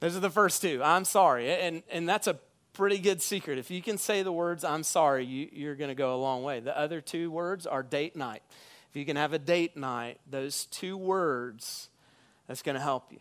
Those 0.00 0.16
are 0.16 0.20
the 0.20 0.30
first 0.30 0.60
two. 0.60 0.82
I'm 0.82 1.04
sorry. 1.04 1.50
And, 1.50 1.82
and 1.90 2.08
that's 2.08 2.26
a 2.26 2.38
pretty 2.74 2.98
good 2.98 3.22
secret. 3.22 3.56
If 3.56 3.70
you 3.70 3.80
can 3.80 3.96
say 3.96 4.22
the 4.22 4.32
words, 4.32 4.62
I'm 4.62 4.82
sorry, 4.82 5.24
you, 5.24 5.48
you're 5.50 5.76
going 5.76 5.88
to 5.88 5.94
go 5.94 6.14
a 6.14 6.20
long 6.20 6.42
way. 6.42 6.60
The 6.60 6.76
other 6.78 7.00
two 7.00 7.30
words 7.30 7.66
are 7.66 7.82
date 7.82 8.14
night. 8.14 8.42
If 8.90 8.96
you 8.96 9.06
can 9.06 9.16
have 9.16 9.32
a 9.32 9.38
date 9.38 9.76
night, 9.76 10.18
those 10.28 10.66
two 10.66 10.98
words, 10.98 11.88
that's 12.46 12.62
going 12.62 12.74
to 12.74 12.82
help 12.82 13.10
you. 13.10 13.20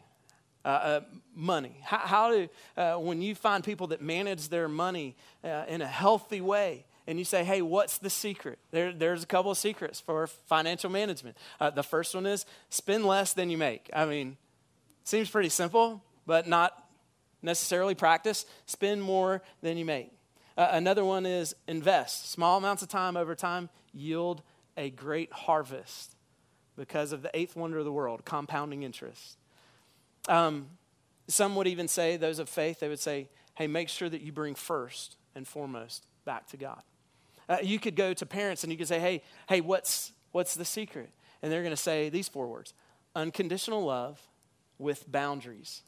Uh, 0.65 0.67
uh, 0.67 1.01
money? 1.35 1.77
How, 1.83 1.97
how 1.99 2.31
do, 2.31 2.49
uh, 2.75 2.95
when 2.95 3.21
you 3.21 3.35
find 3.35 3.63
people 3.63 3.85
that 3.87 4.01
manage 4.01 4.49
their 4.49 4.67
money 4.67 5.15
uh, 5.43 5.65
in 5.67 5.81
a 5.81 5.87
healthy 5.87 6.41
way 6.41 6.85
and 7.05 7.19
you 7.19 7.25
say, 7.25 7.43
hey, 7.43 7.61
what's 7.61 7.99
the 7.99 8.09
secret? 8.09 8.57
There, 8.71 8.91
there's 8.91 9.21
a 9.21 9.27
couple 9.27 9.51
of 9.51 9.59
secrets 9.59 9.99
for 9.99 10.25
financial 10.25 10.89
management. 10.89 11.37
Uh, 11.59 11.69
the 11.69 11.83
first 11.83 12.15
one 12.15 12.25
is 12.25 12.47
spend 12.71 13.05
less 13.05 13.33
than 13.33 13.51
you 13.51 13.59
make. 13.59 13.91
I 13.93 14.05
mean, 14.05 14.37
seems 15.03 15.29
pretty 15.29 15.49
simple, 15.49 16.03
but 16.25 16.47
not 16.47 16.83
necessarily 17.43 17.93
practice. 17.93 18.47
Spend 18.65 19.03
more 19.03 19.43
than 19.61 19.77
you 19.77 19.85
make. 19.85 20.11
Uh, 20.57 20.69
another 20.71 21.05
one 21.05 21.27
is 21.27 21.55
invest. 21.67 22.31
Small 22.31 22.57
amounts 22.57 22.81
of 22.81 22.89
time 22.89 23.17
over 23.17 23.35
time 23.35 23.69
yield 23.93 24.41
a 24.77 24.89
great 24.89 25.31
harvest 25.31 26.15
because 26.75 27.11
of 27.11 27.21
the 27.21 27.29
eighth 27.35 27.55
wonder 27.55 27.77
of 27.77 27.85
the 27.85 27.91
world, 27.91 28.25
compounding 28.25 28.81
interest. 28.81 29.37
Um, 30.27 30.67
some 31.27 31.55
would 31.55 31.67
even 31.67 31.87
say, 31.87 32.17
those 32.17 32.39
of 32.39 32.49
faith, 32.49 32.79
they 32.79 32.87
would 32.87 32.99
say, 32.99 33.29
hey, 33.55 33.67
make 33.67 33.89
sure 33.89 34.09
that 34.09 34.21
you 34.21 34.31
bring 34.31 34.55
first 34.55 35.17
and 35.33 35.47
foremost 35.47 36.05
back 36.23 36.47
to 36.47 36.57
God. 36.57 36.81
Uh, 37.47 37.57
you 37.61 37.79
could 37.79 37.95
go 37.95 38.13
to 38.13 38.25
parents 38.25 38.63
and 38.63 38.71
you 38.71 38.77
could 38.77 38.87
say, 38.87 38.99
hey, 38.99 39.23
hey, 39.47 39.61
what's, 39.61 40.11
what's 40.31 40.55
the 40.55 40.65
secret? 40.65 41.09
And 41.41 41.51
they're 41.51 41.61
going 41.61 41.71
to 41.71 41.77
say 41.77 42.09
these 42.09 42.27
four 42.27 42.47
words 42.47 42.73
unconditional 43.15 43.83
love 43.85 44.19
with 44.77 45.09
boundaries. 45.09 45.83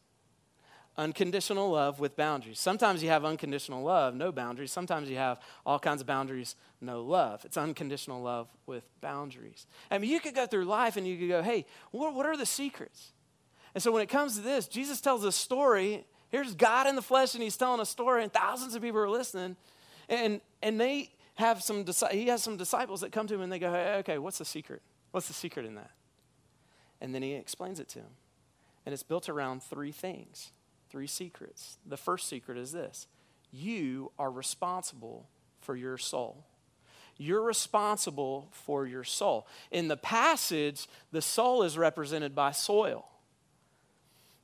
Unconditional 0.98 1.70
love 1.70 2.00
with 2.00 2.16
boundaries. 2.16 2.60
Sometimes 2.60 3.04
you 3.04 3.10
have 3.10 3.24
unconditional 3.24 3.84
love, 3.84 4.16
no 4.16 4.32
boundaries. 4.32 4.72
Sometimes 4.72 5.10
you 5.10 5.18
have 5.18 5.40
all 5.64 5.78
kinds 5.78 6.02
of 6.02 6.08
boundaries, 6.08 6.56
no 6.82 7.04
love. 7.04 7.46
It's 7.46 7.58
unconditional 7.58 8.22
love 8.22 8.48
with 8.66 8.84
boundaries. 9.00 9.68
I 9.92 10.00
mean, 10.00 10.10
you 10.10 10.20
could 10.20 10.34
go 10.34 10.48
through 10.48 10.66
life 10.66 10.98
and 10.98 11.06
you 11.06 11.18
could 11.18 11.28
go, 11.28 11.44
hey, 11.44 11.68
what, 11.92 12.16
what 12.16 12.26
are 12.26 12.36
the 12.36 12.48
secrets? 12.48 13.12
And 13.78 13.84
so 13.84 13.92
when 13.92 14.02
it 14.02 14.10
comes 14.10 14.38
to 14.38 14.42
this, 14.42 14.68
Jesus 14.68 15.02
tells 15.02 15.24
a 15.24 15.32
story. 15.32 16.04
Here's 16.30 16.56
God 16.56 16.88
in 16.88 16.96
the 16.96 17.02
flesh, 17.04 17.36
and 17.36 17.44
he's 17.44 17.56
telling 17.56 17.80
a 17.80 17.86
story, 17.86 18.24
and 18.24 18.34
thousands 18.34 18.74
of 18.74 18.82
people 18.82 19.00
are 19.00 19.08
listening. 19.08 19.56
And, 20.10 20.42
and 20.64 20.82
they 20.82 21.12
have 21.36 21.62
some, 21.62 21.86
he 22.10 22.26
has 22.26 22.42
some 22.42 22.58
disciples 22.58 23.02
that 23.02 23.12
come 23.12 23.28
to 23.28 23.36
him 23.36 23.42
and 23.42 23.52
they 23.52 23.60
go, 23.60 23.72
hey, 23.72 23.98
okay, 23.98 24.18
what's 24.18 24.40
the 24.40 24.46
secret? 24.46 24.82
What's 25.12 25.28
the 25.28 25.36
secret 25.36 25.64
in 25.64 25.76
that? 25.76 25.92
And 27.02 27.14
then 27.14 27.22
he 27.22 27.34
explains 27.34 27.80
it 27.80 27.88
to 27.90 28.00
him. 28.00 28.10
And 28.88 28.94
it's 28.94 29.04
built 29.04 29.30
around 29.30 29.62
three 29.62 29.92
things, 29.92 30.54
three 30.90 31.06
secrets. 31.06 31.78
The 31.86 31.98
first 31.98 32.28
secret 32.28 32.58
is 32.58 32.72
this 32.72 33.06
you 33.52 34.12
are 34.18 34.32
responsible 34.32 35.30
for 35.62 35.76
your 35.76 36.00
soul. 36.00 36.48
You're 37.16 37.44
responsible 37.44 38.50
for 38.54 38.88
your 38.88 39.04
soul. 39.04 39.46
In 39.70 39.88
the 39.88 39.98
passage, 39.98 40.88
the 41.12 41.22
soul 41.22 41.62
is 41.62 41.78
represented 41.78 42.34
by 42.34 42.54
soil. 42.54 43.08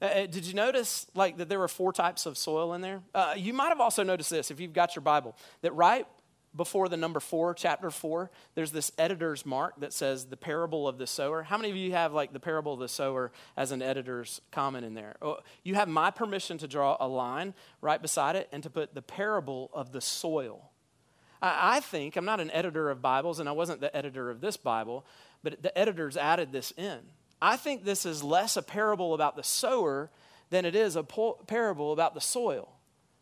Uh, 0.04 0.08
uh, 0.08 0.26
did 0.26 0.46
you 0.46 0.54
notice 0.54 1.08
like 1.16 1.38
that 1.38 1.48
there 1.48 1.60
were 1.60 1.70
four 1.70 1.94
types 1.94 2.26
of 2.26 2.38
soil 2.38 2.74
in 2.74 2.82
there? 2.82 3.02
Uh, 3.16 3.34
you 3.38 3.54
might 3.54 3.70
have 3.70 3.80
also 3.80 4.04
noticed 4.04 4.30
this 4.30 4.52
if 4.52 4.60
you've 4.60 4.74
got 4.74 4.96
your 4.96 5.02
Bible 5.02 5.34
that 5.62 5.74
right 5.74 6.06
before 6.56 6.90
the 6.90 6.98
number 6.98 7.20
four, 7.20 7.54
chapter 7.54 7.90
four, 7.90 8.30
there's 8.54 8.72
this 8.72 8.92
editor's 8.98 9.46
mark 9.46 9.80
that 9.80 9.94
says 9.94 10.26
the 10.26 10.38
parable 10.38 10.88
of 10.88 10.98
the 10.98 11.08
sower. 11.08 11.42
How 11.42 11.58
many 11.58 11.72
of 11.72 11.78
you 11.78 11.94
have 11.94 12.14
like 12.14 12.34
the 12.34 12.40
parable 12.40 12.74
of 12.74 12.80
the 12.80 12.90
sower 12.90 13.32
as 13.56 13.72
an 13.72 13.82
editor's 13.82 14.42
comment 14.52 14.86
in 14.86 14.94
there? 14.94 15.16
Oh, 15.22 15.38
you 15.64 15.76
have 15.76 15.88
my 15.88 16.12
permission 16.12 16.58
to 16.60 16.68
draw 16.68 16.98
a 17.00 17.08
line 17.08 17.54
right 17.82 18.02
beside 18.02 18.36
it 18.36 18.50
and 18.52 18.62
to 18.64 18.70
put 18.70 18.94
the 18.94 19.02
parable 19.02 19.72
of 19.74 19.94
the 19.94 20.02
soil. 20.02 20.70
I, 21.42 21.78
I 21.78 21.80
think, 21.80 22.18
I'm 22.18 22.26
not 22.26 22.42
an 22.42 22.52
editor 22.52 22.90
of 22.90 23.02
Bibles 23.02 23.40
and 23.40 23.48
I 23.48 23.54
wasn't 23.54 23.80
the 23.80 23.96
editor 23.96 24.30
of 24.30 24.42
this 24.42 24.58
Bible, 24.58 25.06
but 25.42 25.64
the 25.64 25.76
editors 25.76 26.18
added 26.18 26.52
this 26.52 26.72
in. 26.78 27.00
I 27.44 27.58
think 27.58 27.84
this 27.84 28.06
is 28.06 28.24
less 28.24 28.56
a 28.56 28.62
parable 28.62 29.14
about 29.14 29.36
the 29.36 29.44
sower 29.44 30.10
than 30.50 30.64
it 30.64 30.76
is 30.76 30.96
a 30.96 31.04
parable 31.04 31.92
about 31.92 32.14
the 32.14 32.22
soil. 32.22 32.70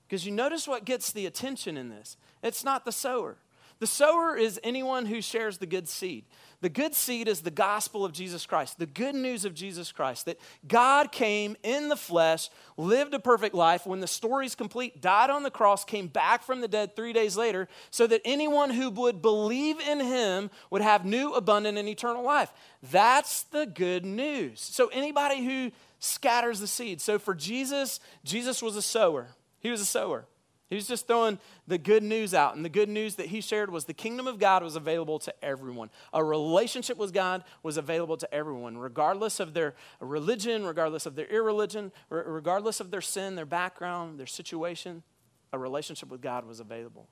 Because 0.08 0.28
you 0.28 0.32
notice 0.32 0.68
what 0.68 0.86
gets 0.86 1.12
the 1.12 1.26
attention 1.26 1.76
in 1.76 1.90
this 1.90 2.18
it's 2.44 2.64
not 2.64 2.86
the 2.86 2.92
sower. 2.92 3.38
The 3.80 3.88
sower 3.88 4.38
is 4.38 4.60
anyone 4.64 5.08
who 5.08 5.22
shares 5.22 5.58
the 5.58 5.66
good 5.66 5.88
seed. 5.88 6.26
The 6.62 6.69
good 6.69 6.93
seed 6.93 7.28
is 7.28 7.41
the 7.41 7.50
gospel 7.50 8.06
of 8.06 8.12
Jesus 8.12 8.45
Christ, 8.45 8.78
the 8.78 8.86
good 8.86 9.15
news 9.15 9.45
of 9.45 9.56
Jesus 9.56 9.91
Christ 9.91 10.26
that 10.26 10.39
God 10.67 11.12
came 11.12 11.58
in 11.63 11.89
the 11.89 11.95
flesh, 11.95 12.50
lived 12.78 13.15
a 13.15 13.19
perfect 13.19 13.56
life, 13.56 13.88
when 13.88 14.00
the 14.00 14.08
story's 14.08 14.54
complete, 14.54 15.02
died 15.02 15.32
on 15.32 15.41
the 15.41 15.50
cross, 15.50 15.84
came 15.84 16.08
back 16.08 16.43
from 16.43 16.62
the 16.62 16.67
dead 16.67 16.95
three 16.95 17.13
days 17.13 17.36
later, 17.36 17.67
so 17.89 18.06
that 18.06 18.21
anyone 18.24 18.69
who 18.69 18.91
would 18.91 19.24
believe 19.24 19.80
in 19.80 20.00
him 20.00 20.52
would 20.69 20.84
have 20.84 21.04
new, 21.04 21.34
abundant, 21.34 21.80
and 21.80 21.89
eternal 21.89 22.24
life. 22.24 22.54
That's 22.84 23.43
the 23.43 23.65
good 23.65 24.06
news. 24.06 24.62
So, 24.62 24.88
anybody 24.88 25.43
who 25.43 25.71
scatters 26.00 26.60
the 26.60 26.67
seed. 26.67 27.02
So, 27.02 27.17
for 27.17 27.34
Jesus, 27.34 28.00
Jesus 28.24 28.62
was 28.62 28.76
a 28.76 28.82
sower. 28.84 29.30
He 29.60 29.71
was 29.71 29.82
a 29.82 29.86
sower. 29.86 30.26
He 30.72 30.76
was 30.78 30.88
just 30.88 31.06
throwing 31.06 31.38
the 31.68 31.78
good 31.78 32.02
news 32.02 32.34
out. 32.34 32.56
And 32.56 32.64
the 32.64 32.70
good 32.70 32.88
news 32.88 33.16
that 33.16 33.26
he 33.26 33.42
shared 33.42 33.70
was 33.70 33.84
the 33.84 33.94
kingdom 33.94 34.26
of 34.26 34.40
God 34.40 34.64
was 34.64 34.78
available 34.78 35.20
to 35.20 35.34
everyone. 35.44 35.90
A 36.14 36.24
relationship 36.24 36.96
with 36.96 37.12
God 37.12 37.44
was 37.62 37.76
available 37.76 38.16
to 38.16 38.34
everyone, 38.34 38.78
regardless 38.78 39.42
of 39.42 39.54
their 39.54 39.76
religion, 40.00 40.66
regardless 40.66 41.06
of 41.06 41.16
their 41.16 41.26
irreligion, 41.26 41.92
regardless 42.10 42.80
of 42.80 42.90
their 42.90 43.02
sin, 43.02 43.36
their 43.36 43.46
background, 43.46 44.18
their 44.18 44.26
situation. 44.26 45.04
A 45.52 45.60
relationship 45.60 46.10
with 46.10 46.22
God 46.22 46.46
was 46.46 46.62
available. 46.62 47.10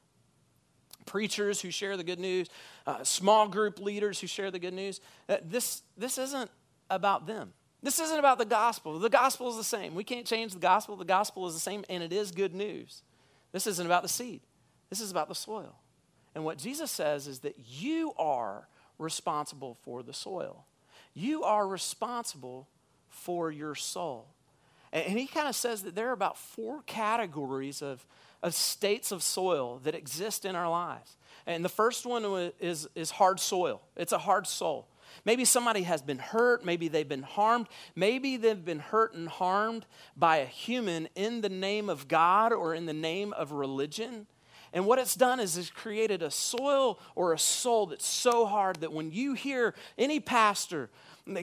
Preachers 1.05 1.59
who 1.59 1.69
share 1.69 1.97
the 1.97 2.03
good 2.05 2.19
news, 2.19 2.47
uh, 2.87 3.03
small 3.03 3.49
group 3.49 3.81
leaders 3.81 4.21
who 4.21 4.27
share 4.27 4.51
the 4.51 4.59
good 4.59 4.73
news. 4.73 5.01
Uh, 5.27 5.35
this, 5.43 5.81
this 5.97 6.17
isn't 6.17 6.49
about 6.89 7.27
them. 7.27 7.51
This 7.83 7.99
isn't 7.99 8.19
about 8.19 8.37
the 8.37 8.45
gospel. 8.45 8.99
The 8.99 9.09
gospel 9.09 9.49
is 9.49 9.57
the 9.57 9.65
same. 9.65 9.95
We 9.95 10.05
can't 10.05 10.25
change 10.25 10.53
the 10.53 10.59
gospel. 10.59 10.95
The 10.95 11.03
gospel 11.03 11.45
is 11.45 11.55
the 11.55 11.59
same, 11.59 11.83
and 11.89 12.01
it 12.01 12.13
is 12.13 12.31
good 12.31 12.55
news. 12.55 13.03
This 13.51 13.67
isn't 13.67 13.85
about 13.85 14.03
the 14.03 14.09
seed, 14.09 14.41
this 14.89 15.01
is 15.01 15.11
about 15.11 15.27
the 15.27 15.35
soil. 15.35 15.75
And 16.35 16.45
what 16.45 16.57
Jesus 16.57 16.91
says 16.91 17.27
is 17.27 17.39
that 17.39 17.55
you 17.67 18.13
are 18.17 18.67
responsible 18.97 19.77
for 19.83 20.03
the 20.03 20.13
soil, 20.13 20.65
you 21.13 21.43
are 21.43 21.67
responsible 21.67 22.67
for 23.07 23.51
your 23.51 23.75
soul. 23.75 24.27
And 24.91 25.19
he 25.19 25.27
kind 25.27 25.47
of 25.47 25.55
says 25.55 25.83
that 25.83 25.93
there 25.93 26.09
are 26.09 26.13
about 26.13 26.37
four 26.37 26.81
categories 26.87 27.83
of, 27.83 28.05
of 28.41 28.55
states 28.55 29.11
of 29.11 29.21
soil 29.21 29.79
that 29.83 29.93
exist 29.93 30.45
in 30.45 30.55
our 30.55 30.69
lives. 30.69 31.15
And 31.45 31.63
the 31.63 31.69
first 31.69 32.07
one 32.07 32.51
is, 32.59 32.87
is 32.95 33.11
hard 33.11 33.39
soil, 33.39 33.81
it's 33.95 34.11
a 34.11 34.17
hard 34.17 34.47
soul. 34.47 34.87
Maybe 35.25 35.45
somebody 35.45 35.83
has 35.83 36.01
been 36.01 36.19
hurt. 36.19 36.65
Maybe 36.65 36.87
they've 36.87 37.07
been 37.07 37.23
harmed. 37.23 37.67
Maybe 37.95 38.37
they've 38.37 38.63
been 38.63 38.79
hurt 38.79 39.13
and 39.13 39.27
harmed 39.27 39.85
by 40.15 40.37
a 40.37 40.45
human 40.45 41.09
in 41.15 41.41
the 41.41 41.49
name 41.49 41.89
of 41.89 42.07
God 42.07 42.53
or 42.53 42.73
in 42.73 42.85
the 42.85 42.93
name 42.93 43.33
of 43.33 43.51
religion. 43.51 44.27
And 44.71 44.85
what 44.85 44.99
it's 44.99 45.15
done 45.15 45.39
is 45.39 45.57
it's 45.57 45.69
created 45.69 46.21
a 46.21 46.29
soil 46.29 46.99
or 47.15 47.33
a 47.33 47.39
soul 47.39 47.87
that's 47.87 48.05
so 48.05 48.45
hard 48.45 48.81
that 48.81 48.93
when 48.93 49.11
you 49.11 49.33
hear 49.33 49.73
any 49.97 50.19
pastor 50.19 50.89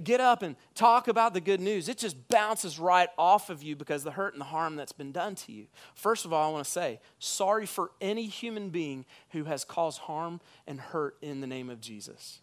get 0.03 0.21
up 0.21 0.43
and 0.43 0.57
talk 0.75 1.09
about 1.09 1.35
the 1.35 1.41
good 1.41 1.61
news, 1.61 1.89
it 1.89 1.99
just 1.99 2.29
bounces 2.29 2.79
right 2.79 3.09
off 3.19 3.51
of 3.51 3.63
you 3.63 3.77
because 3.77 4.05
the 4.05 4.11
hurt 4.11 4.33
and 4.33 4.41
the 4.41 4.47
harm 4.47 4.77
that's 4.77 4.93
been 4.93 5.13
done 5.13 5.35
to 5.35 5.53
you. 5.53 5.67
First 5.95 6.25
of 6.25 6.33
all, 6.33 6.49
I 6.49 6.53
want 6.53 6.65
to 6.65 6.71
say 6.71 7.01
sorry 7.19 7.67
for 7.67 7.91
any 8.01 8.27
human 8.27 8.71
being 8.71 9.05
who 9.31 9.45
has 9.45 9.65
caused 9.65 10.01
harm 10.01 10.41
and 10.67 10.81
hurt 10.81 11.17
in 11.23 11.41
the 11.41 11.47
name 11.47 11.71
of 11.71 11.81
Jesus. 11.81 12.41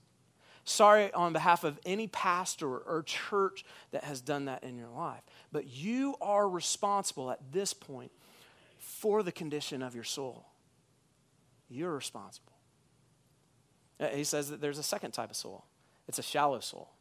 Sorry 0.65 1.11
on 1.13 1.33
behalf 1.33 1.63
of 1.63 1.79
any 1.85 2.07
pastor 2.07 2.77
or 2.77 3.03
church 3.03 3.65
that 3.91 4.05
has 4.05 4.21
done 4.21 4.45
that 4.45 4.63
in 4.63 4.77
your 4.77 4.89
life. 4.89 5.21
But 5.51 5.67
you 5.67 6.15
are 6.21 6.47
responsible 6.47 7.31
at 7.31 7.39
this 7.51 7.73
point 7.73 8.11
for 8.79 9.23
the 9.23 9.31
condition 9.31 9.81
of 9.81 9.93
your 9.93 10.05
soul. 10.05 10.45
You're 11.69 11.93
responsible. 11.93 12.53
Uh, 13.99 14.07
he 14.07 14.23
says 14.23 14.49
that 14.49 14.61
there's 14.61 14.77
a 14.77 14.83
second 14.83 15.11
type 15.11 15.29
of 15.29 15.35
soul 15.35 15.65
it's 16.07 16.19
a 16.19 16.23
shallow 16.23 16.59
soul. 16.59 16.92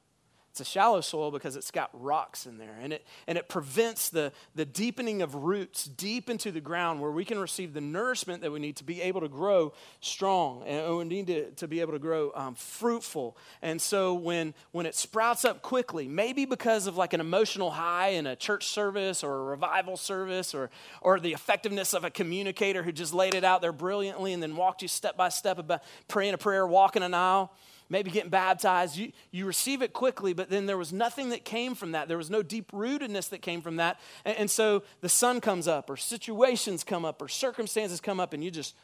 It's 0.52 0.60
a 0.60 0.64
shallow 0.66 1.00
soil 1.00 1.30
because 1.30 1.56
it's 1.56 1.70
got 1.70 1.88
rocks 1.94 2.44
in 2.44 2.58
there, 2.58 2.76
and 2.82 2.92
it, 2.92 3.06
and 3.26 3.38
it 3.38 3.48
prevents 3.48 4.10
the, 4.10 4.32
the 4.54 4.66
deepening 4.66 5.22
of 5.22 5.34
roots 5.34 5.86
deep 5.86 6.28
into 6.28 6.52
the 6.52 6.60
ground 6.60 7.00
where 7.00 7.10
we 7.10 7.24
can 7.24 7.38
receive 7.38 7.72
the 7.72 7.80
nourishment 7.80 8.42
that 8.42 8.52
we 8.52 8.58
need 8.60 8.76
to 8.76 8.84
be 8.84 9.00
able 9.00 9.22
to 9.22 9.30
grow 9.30 9.72
strong, 10.02 10.62
and 10.64 10.94
we 10.94 11.04
need 11.04 11.26
to, 11.28 11.50
to 11.52 11.66
be 11.66 11.80
able 11.80 11.94
to 11.94 11.98
grow 11.98 12.32
um, 12.34 12.54
fruitful. 12.54 13.34
And 13.62 13.80
so 13.80 14.12
when, 14.12 14.52
when 14.72 14.84
it 14.84 14.94
sprouts 14.94 15.46
up 15.46 15.62
quickly, 15.62 16.06
maybe 16.06 16.44
because 16.44 16.86
of 16.86 16.98
like 16.98 17.14
an 17.14 17.20
emotional 17.20 17.70
high 17.70 18.08
in 18.08 18.26
a 18.26 18.36
church 18.36 18.66
service 18.66 19.24
or 19.24 19.34
a 19.34 19.44
revival 19.44 19.96
service 19.96 20.54
or, 20.54 20.68
or 21.00 21.18
the 21.18 21.32
effectiveness 21.32 21.94
of 21.94 22.04
a 22.04 22.10
communicator 22.10 22.82
who 22.82 22.92
just 22.92 23.14
laid 23.14 23.34
it 23.34 23.42
out 23.42 23.62
there 23.62 23.72
brilliantly 23.72 24.34
and 24.34 24.42
then 24.42 24.54
walked 24.54 24.82
you 24.82 24.88
step 24.88 25.16
by 25.16 25.30
step 25.30 25.58
about 25.58 25.82
praying 26.08 26.34
a 26.34 26.38
prayer, 26.38 26.66
walking 26.66 27.02
an 27.02 27.14
aisle, 27.14 27.54
maybe 27.88 28.10
getting 28.10 28.30
baptized. 28.30 28.96
You, 28.96 29.12
you 29.30 29.46
receive 29.46 29.82
it 29.82 29.92
quickly, 29.92 30.32
but 30.32 30.50
then 30.50 30.66
there 30.66 30.78
was 30.78 30.92
nothing 30.92 31.30
that 31.30 31.44
came 31.44 31.74
from 31.74 31.92
that. 31.92 32.08
There 32.08 32.16
was 32.16 32.30
no 32.30 32.42
deep 32.42 32.72
rootedness 32.72 33.30
that 33.30 33.42
came 33.42 33.62
from 33.62 33.76
that. 33.76 34.00
And, 34.24 34.36
and 34.38 34.50
so 34.50 34.82
the 35.00 35.08
sun 35.08 35.40
comes 35.40 35.68
up, 35.68 35.90
or 35.90 35.96
situations 35.96 36.84
come 36.84 37.04
up, 37.04 37.20
or 37.20 37.28
circumstances 37.28 38.00
come 38.00 38.20
up, 38.20 38.32
and 38.32 38.42
you 38.42 38.50
just, 38.50 38.74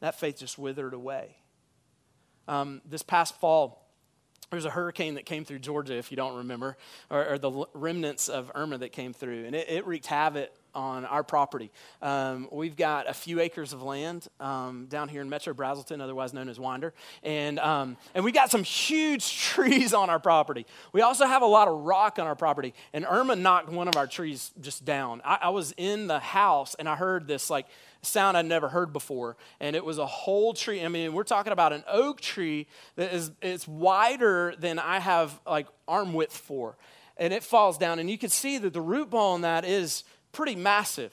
that 0.00 0.18
faith 0.18 0.38
just 0.38 0.58
withered 0.58 0.94
away. 0.94 1.36
Um, 2.48 2.82
this 2.84 3.02
past 3.02 3.38
fall, 3.40 3.88
there 4.50 4.56
was 4.56 4.66
a 4.66 4.70
hurricane 4.70 5.14
that 5.14 5.26
came 5.26 5.44
through 5.44 5.60
Georgia, 5.60 5.94
if 5.94 6.10
you 6.10 6.16
don't 6.16 6.36
remember, 6.36 6.76
or, 7.10 7.32
or 7.32 7.38
the 7.38 7.66
remnants 7.74 8.28
of 8.28 8.50
Irma 8.54 8.78
that 8.78 8.92
came 8.92 9.12
through, 9.12 9.46
and 9.46 9.54
it, 9.54 9.68
it 9.68 9.86
wreaked 9.86 10.06
havoc 10.06 10.50
on 10.74 11.04
our 11.04 11.22
property. 11.22 11.70
Um, 12.02 12.48
we've 12.50 12.76
got 12.76 13.08
a 13.08 13.14
few 13.14 13.40
acres 13.40 13.72
of 13.72 13.82
land 13.82 14.28
um, 14.40 14.86
down 14.86 15.08
here 15.08 15.20
in 15.20 15.28
Metro 15.28 15.54
Braselton, 15.54 16.00
otherwise 16.00 16.32
known 16.32 16.48
as 16.48 16.58
Winder, 16.58 16.92
and 17.22 17.58
um, 17.58 17.96
and 18.14 18.24
we 18.24 18.32
got 18.32 18.50
some 18.50 18.62
huge 18.62 19.38
trees 19.40 19.94
on 19.94 20.10
our 20.10 20.18
property. 20.18 20.66
We 20.92 21.02
also 21.02 21.26
have 21.26 21.42
a 21.42 21.46
lot 21.46 21.68
of 21.68 21.80
rock 21.84 22.18
on 22.18 22.26
our 22.26 22.36
property, 22.36 22.74
and 22.92 23.04
Irma 23.08 23.36
knocked 23.36 23.68
one 23.70 23.88
of 23.88 23.96
our 23.96 24.06
trees 24.06 24.52
just 24.60 24.84
down. 24.84 25.20
I, 25.24 25.38
I 25.42 25.48
was 25.50 25.74
in 25.76 26.06
the 26.06 26.18
house 26.18 26.74
and 26.78 26.88
I 26.88 26.96
heard 26.96 27.26
this 27.26 27.50
like 27.50 27.66
sound 28.06 28.36
I'd 28.36 28.46
never 28.46 28.68
heard 28.68 28.92
before. 28.92 29.36
And 29.60 29.74
it 29.76 29.84
was 29.84 29.98
a 29.98 30.06
whole 30.06 30.54
tree. 30.54 30.84
I 30.84 30.88
mean, 30.88 31.12
we're 31.12 31.24
talking 31.24 31.52
about 31.52 31.72
an 31.72 31.84
oak 31.88 32.20
tree 32.20 32.66
that 32.96 33.12
is 33.12 33.32
it's 33.42 33.66
wider 33.66 34.54
than 34.58 34.78
I 34.78 34.98
have 35.00 35.38
like 35.46 35.66
arm 35.88 36.14
width 36.14 36.36
for. 36.36 36.76
And 37.16 37.32
it 37.32 37.42
falls 37.42 37.78
down. 37.78 37.98
And 37.98 38.10
you 38.10 38.18
can 38.18 38.30
see 38.30 38.58
that 38.58 38.72
the 38.72 38.80
root 38.80 39.10
ball 39.10 39.36
in 39.36 39.42
that 39.42 39.64
is 39.64 40.04
pretty 40.34 40.56
massive. 40.56 41.12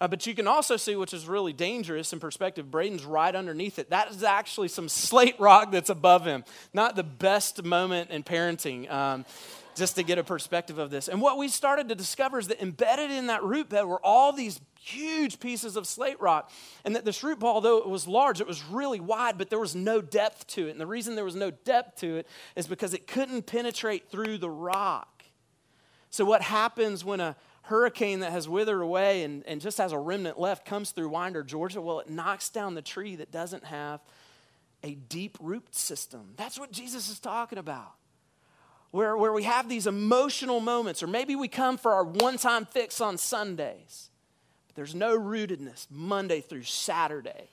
Uh, 0.00 0.06
but 0.06 0.26
you 0.26 0.34
can 0.34 0.46
also 0.46 0.76
see, 0.76 0.94
which 0.94 1.12
is 1.12 1.26
really 1.26 1.52
dangerous 1.52 2.12
in 2.12 2.20
perspective, 2.20 2.70
Braden's 2.70 3.04
right 3.04 3.34
underneath 3.34 3.80
it. 3.80 3.90
That 3.90 4.12
is 4.12 4.22
actually 4.22 4.68
some 4.68 4.88
slate 4.88 5.38
rock 5.40 5.72
that's 5.72 5.90
above 5.90 6.24
him. 6.24 6.44
Not 6.72 6.94
the 6.94 7.02
best 7.02 7.64
moment 7.64 8.10
in 8.10 8.22
parenting. 8.22 8.88
Um, 8.90 9.24
just 9.78 9.96
to 9.96 10.02
get 10.02 10.18
a 10.18 10.24
perspective 10.24 10.78
of 10.78 10.90
this. 10.90 11.08
And 11.08 11.22
what 11.22 11.38
we 11.38 11.48
started 11.48 11.88
to 11.88 11.94
discover 11.94 12.38
is 12.38 12.48
that 12.48 12.60
embedded 12.60 13.10
in 13.10 13.28
that 13.28 13.44
root 13.44 13.68
bed 13.68 13.84
were 13.84 14.04
all 14.04 14.32
these 14.32 14.60
huge 14.80 15.40
pieces 15.40 15.76
of 15.76 15.86
slate 15.86 16.20
rock. 16.20 16.50
And 16.84 16.96
that 16.96 17.04
this 17.04 17.22
root 17.22 17.38
ball, 17.38 17.60
though 17.60 17.78
it 17.78 17.88
was 17.88 18.06
large, 18.06 18.40
it 18.40 18.46
was 18.46 18.64
really 18.64 19.00
wide, 19.00 19.38
but 19.38 19.50
there 19.50 19.58
was 19.58 19.74
no 19.74 20.00
depth 20.00 20.48
to 20.48 20.66
it. 20.66 20.72
And 20.72 20.80
the 20.80 20.86
reason 20.86 21.14
there 21.14 21.24
was 21.24 21.36
no 21.36 21.50
depth 21.50 22.00
to 22.00 22.16
it 22.16 22.26
is 22.56 22.66
because 22.66 22.92
it 22.92 23.06
couldn't 23.06 23.46
penetrate 23.46 24.10
through 24.10 24.38
the 24.38 24.50
rock. 24.50 25.24
So, 26.10 26.24
what 26.24 26.42
happens 26.42 27.04
when 27.04 27.20
a 27.20 27.36
hurricane 27.68 28.20
that 28.20 28.32
has 28.32 28.48
withered 28.48 28.82
away 28.82 29.22
and, 29.22 29.44
and 29.46 29.60
just 29.60 29.78
has 29.78 29.92
a 29.92 29.98
remnant 29.98 30.38
left 30.38 30.64
comes 30.64 30.90
through 30.90 31.08
Winder, 31.08 31.42
Georgia? 31.42 31.80
Well, 31.80 32.00
it 32.00 32.10
knocks 32.10 32.50
down 32.50 32.74
the 32.74 32.82
tree 32.82 33.16
that 33.16 33.30
doesn't 33.30 33.64
have 33.64 34.00
a 34.82 34.94
deep 34.94 35.38
root 35.40 35.74
system. 35.74 36.34
That's 36.36 36.58
what 36.58 36.72
Jesus 36.72 37.08
is 37.08 37.18
talking 37.18 37.58
about 37.58 37.94
where, 38.90 39.16
where 39.16 39.32
we 39.32 39.42
have 39.42 39.68
these 39.68 39.86
emotional 39.86 40.60
moments, 40.60 41.02
or 41.02 41.06
maybe 41.06 41.36
we 41.36 41.48
come 41.48 41.76
for 41.76 41.92
our 41.92 42.04
one 42.04 42.38
time 42.38 42.64
fix 42.64 43.00
on 43.00 43.18
Sundays, 43.18 44.10
but 44.66 44.76
there's 44.76 44.94
no 44.94 45.18
rootedness 45.18 45.86
Monday 45.90 46.40
through 46.40 46.62
Saturday. 46.62 47.50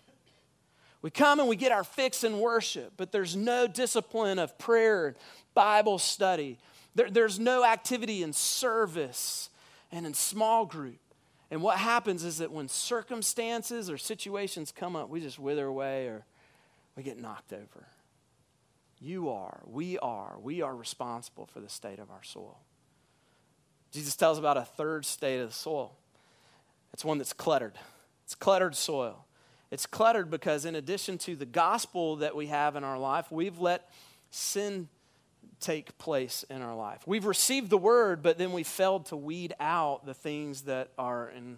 We 1.02 1.12
come 1.12 1.40
and 1.40 1.48
we 1.48 1.56
get 1.56 1.72
our 1.72 1.84
fix 1.84 2.24
in 2.24 2.40
worship, 2.40 2.94
but 2.98 3.12
there's 3.12 3.36
no 3.36 3.68
discipline 3.68 4.40
of 4.40 4.58
prayer 4.58 5.16
Bible 5.54 6.00
study. 6.00 6.58
There, 6.96 7.12
there's 7.12 7.40
no 7.40 7.64
activity 7.64 8.24
in 8.24 8.34
service 8.34 9.50
and 9.92 10.06
in 10.06 10.14
small 10.14 10.66
group. 10.66 11.00
And 11.52 11.62
what 11.62 11.78
happens 11.78 12.24
is 12.24 12.40
that 12.40 12.52
when 12.52 12.68
circumstances 12.68 13.90
or 13.90 13.98
situations 13.98 14.74
come 14.76 14.96
up, 14.96 15.10
we 15.10 15.22
just 15.22 15.40
wither 15.40 15.66
away 15.66 16.08
or 16.08 16.26
we 16.96 17.04
get 17.04 17.20
knocked 17.20 17.54
over. 17.54 17.88
You 19.00 19.30
are, 19.30 19.62
we 19.66 20.00
are, 20.00 20.38
we 20.42 20.62
are 20.62 20.76
responsible 20.76 21.46
for 21.46 21.60
the 21.60 21.70
state 21.70 22.00
of 22.00 22.10
our 22.10 22.24
soil. 22.24 22.60
Jesus 23.92 24.16
tells 24.16 24.40
about 24.40 24.58
a 24.58 24.66
third 24.66 25.06
state 25.06 25.40
of 25.40 25.50
the 25.50 25.54
soil. 25.54 25.96
It's 26.94 27.06
one 27.06 27.18
that's 27.18 27.34
cluttered. 27.34 27.76
It's 28.24 28.36
cluttered 28.36 28.76
soil. 28.76 29.26
It's 29.72 29.86
cluttered 29.86 30.30
because, 30.30 30.66
in 30.66 30.76
addition 30.76 31.18
to 31.20 31.36
the 31.36 31.46
gospel 31.46 32.18
that 32.18 32.36
we 32.36 32.48
have 32.48 32.76
in 32.76 32.84
our 32.84 32.98
life, 32.98 33.32
we've 33.32 33.60
let 33.60 33.90
sin 34.30 34.88
take 35.60 35.98
place 35.98 36.44
in 36.50 36.62
our 36.62 36.76
life. 36.76 37.02
We've 37.06 37.26
received 37.26 37.70
the 37.70 37.78
word, 37.78 38.22
but 38.22 38.38
then 38.38 38.52
we 38.52 38.64
failed 38.64 39.08
to 39.08 39.18
weed 39.18 39.54
out 39.60 40.06
the 40.06 40.14
things 40.14 40.62
that 40.64 40.92
are 40.98 41.30
in 41.30 41.58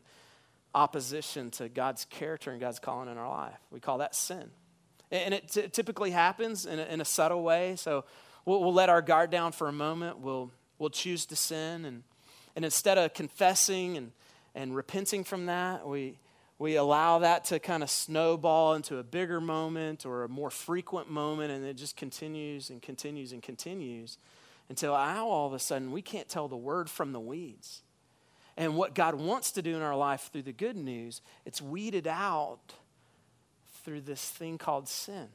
opposition 0.74 1.52
to 1.52 1.70
God's 1.70 2.06
character 2.06 2.52
and 2.52 2.60
God's 2.60 2.80
calling 2.80 3.10
in 3.10 3.18
our 3.18 3.30
life. 3.30 3.60
We 3.72 3.80
call 3.80 4.00
that 4.00 4.16
sin. 4.16 4.52
And 5.10 5.34
it 5.34 5.50
t- 5.50 5.68
typically 5.70 6.12
happens 6.12 6.66
in 6.66 6.80
a, 6.80 6.84
in 6.84 7.02
a, 7.02 7.06
subtle 7.06 7.42
way. 7.42 7.76
So 7.78 8.06
we'll, 8.46 8.60
we'll, 8.62 8.74
let 8.74 8.90
our 8.90 9.02
guard 9.02 9.30
down 9.30 9.54
for 9.54 9.68
a 9.70 9.72
moment. 9.72 10.20
We'll, 10.20 10.52
we'll 10.78 10.90
choose 10.90 11.26
to 11.28 11.36
sin. 11.36 11.86
And, 11.86 12.04
and 12.56 12.66
instead 12.66 12.98
of 12.98 13.14
confessing 13.14 13.98
and, 13.98 14.12
and 14.54 14.76
repenting 14.76 15.24
from 15.24 15.46
that, 15.46 15.88
we, 15.88 16.18
we 16.60 16.76
allow 16.76 17.20
that 17.20 17.46
to 17.46 17.60
kind 17.60 17.84
of 17.84 17.90
snowball 17.90 18.74
into 18.74 18.98
a 18.98 19.04
bigger 19.04 19.40
moment 19.40 20.06
or 20.06 20.24
a 20.24 20.30
more 20.30 20.50
frequent 20.50 21.10
moment. 21.10 21.52
And 21.52 21.64
it 21.66 21.76
just 21.76 21.96
continues 21.96 22.70
and 22.70 22.82
continues 22.82 23.32
and 23.32 23.44
continues 23.44 24.18
until 24.70 24.94
now 24.94 25.28
all 25.28 25.48
of 25.48 25.54
a 25.54 25.60
sudden 25.60 25.92
we 25.92 26.02
can't 26.02 26.28
tell 26.28 26.48
the 26.48 26.58
word 26.58 26.90
from 26.90 27.12
the 27.12 27.20
weeds. 27.20 27.84
And 28.58 28.76
what 28.76 28.96
God 28.96 29.14
wants 29.14 29.52
to 29.52 29.62
do 29.62 29.76
in 29.76 29.84
our 29.84 29.96
life 29.96 30.30
through 30.34 30.42
the 30.42 30.54
good 30.54 30.76
news, 30.76 31.22
it's 31.46 31.62
weeded 31.62 32.08
out 32.08 32.74
through 33.84 34.02
this 34.02 34.28
thing 34.28 34.58
called 34.58 34.88
sin. 34.88 35.28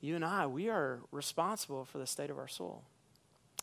You 0.00 0.14
and 0.14 0.24
I, 0.24 0.46
we 0.46 0.68
are 0.68 1.00
responsible 1.10 1.84
for 1.84 1.98
the 1.98 2.06
state 2.06 2.30
of 2.30 2.38
our 2.38 2.46
soul. 2.46 2.84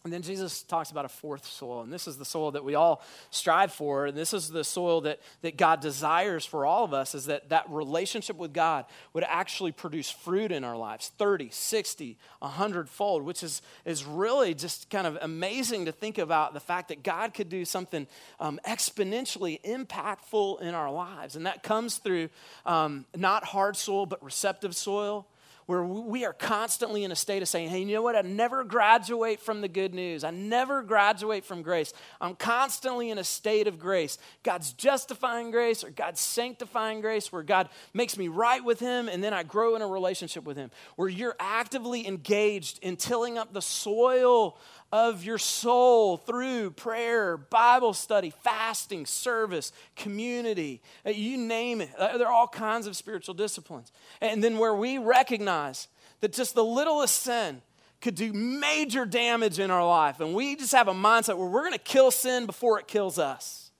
And 0.05 0.13
then 0.13 0.21
Jesus 0.21 0.61
talks 0.61 0.91
about 0.91 1.05
a 1.05 1.09
fourth 1.09 1.47
soil, 1.47 1.81
and 1.81 1.91
this 1.91 2.07
is 2.07 2.15
the 2.15 2.25
soil 2.25 2.51
that 2.51 2.63
we 2.63 2.75
all 2.75 3.03
strive 3.31 3.73
for, 3.73 4.05
and 4.05 4.15
this 4.15 4.35
is 4.35 4.49
the 4.49 4.63
soil 4.63 5.01
that, 5.01 5.19
that 5.41 5.57
God 5.57 5.81
desires 5.81 6.45
for 6.45 6.63
all 6.63 6.83
of 6.83 6.93
us, 6.93 7.15
is 7.15 7.25
that 7.25 7.49
that 7.49 7.67
relationship 7.71 8.37
with 8.37 8.53
God 8.53 8.85
would 9.13 9.23
actually 9.23 9.71
produce 9.71 10.11
fruit 10.11 10.51
in 10.51 10.63
our 10.63 10.77
lives 10.77 11.09
30, 11.17 11.49
60, 11.49 12.17
100 12.37 12.87
fold, 12.87 13.23
which 13.23 13.41
is, 13.41 13.63
is 13.83 14.05
really 14.05 14.53
just 14.53 14.91
kind 14.91 15.07
of 15.07 15.17
amazing 15.23 15.85
to 15.85 15.91
think 15.91 16.19
about 16.19 16.53
the 16.53 16.59
fact 16.59 16.89
that 16.89 17.01
God 17.01 17.33
could 17.33 17.49
do 17.49 17.65
something 17.65 18.05
um, 18.39 18.59
exponentially 18.63 19.59
impactful 19.63 20.61
in 20.61 20.75
our 20.75 20.91
lives. 20.91 21.35
And 21.35 21.47
that 21.47 21.63
comes 21.63 21.97
through 21.97 22.29
um, 22.67 23.05
not 23.15 23.43
hard 23.43 23.75
soil, 23.75 24.05
but 24.05 24.23
receptive 24.23 24.75
soil 24.75 25.25
where 25.65 25.83
we 25.83 26.25
are 26.25 26.33
constantly 26.33 27.03
in 27.03 27.11
a 27.11 27.15
state 27.15 27.41
of 27.41 27.47
saying, 27.47 27.69
hey, 27.69 27.79
you 27.79 27.95
know 27.95 28.01
what? 28.01 28.15
I 28.15 28.21
never 28.21 28.63
graduate 28.63 29.39
from 29.39 29.61
the 29.61 29.67
good 29.67 29.93
news. 29.93 30.23
I 30.23 30.29
never 30.29 30.83
graduate 30.83 31.43
from 31.43 31.63
grace. 31.63 31.91
I'm 32.21 32.35
constantly 32.35 33.09
in 33.09 33.17
a 33.17 33.23
state 33.23 33.67
of 33.67 33.79
grace. 33.79 34.17
God's 34.43 34.73
justifying 34.73 35.49
grace 35.49 35.83
or 35.83 35.89
God's 35.89 36.19
sanctifying 36.19 37.01
grace, 37.01 37.31
where 37.31 37.43
God 37.43 37.69
makes 37.93 38.17
me 38.17 38.27
right 38.27 38.63
with 38.63 38.79
Him 38.79 39.09
and 39.09 39.23
then 39.23 39.33
I 39.33 39.43
grow 39.43 39.75
in 39.75 39.81
a 39.81 39.87
relationship 39.87 40.45
with 40.45 40.57
Him, 40.57 40.69
where 40.97 41.09
you're 41.09 41.35
actively 41.39 42.07
engaged 42.07 42.79
in 42.83 42.95
tilling 42.95 43.37
up 43.37 43.53
the 43.53 43.61
soil 43.61 44.57
of 44.91 45.23
your 45.23 45.37
soul 45.37 46.17
through 46.17 46.71
prayer, 46.71 47.37
Bible 47.37 47.93
study, 47.93 48.29
fasting, 48.43 49.05
service, 49.05 49.71
community. 49.95 50.81
Uh, 51.05 51.09
you 51.09 51.37
name 51.37 51.81
it. 51.81 51.89
Uh, 51.97 52.17
there 52.17 52.27
are 52.27 52.33
all 52.33 52.47
kinds 52.47 52.87
of 52.87 52.95
spiritual 52.95 53.33
disciplines. 53.33 53.91
And 54.21 54.43
then 54.43 54.57
where 54.57 54.73
we 54.73 54.97
recognize 54.97 55.87
that 56.21 56.33
just 56.33 56.55
the 56.55 56.63
littlest 56.63 57.21
sin 57.21 57.61
could 58.01 58.15
do 58.15 58.31
major 58.33 59.05
damage 59.05 59.59
in 59.59 59.71
our 59.71 59.85
life, 59.85 60.19
and 60.19 60.33
we 60.33 60.55
just 60.55 60.73
have 60.73 60.87
a 60.87 60.93
mindset 60.93 61.37
where 61.37 61.47
we're 61.47 61.61
going 61.61 61.73
to 61.73 61.79
kill 61.79 62.11
sin 62.11 62.45
before 62.45 62.79
it 62.79 62.87
kills 62.87 63.17
us. 63.17 63.71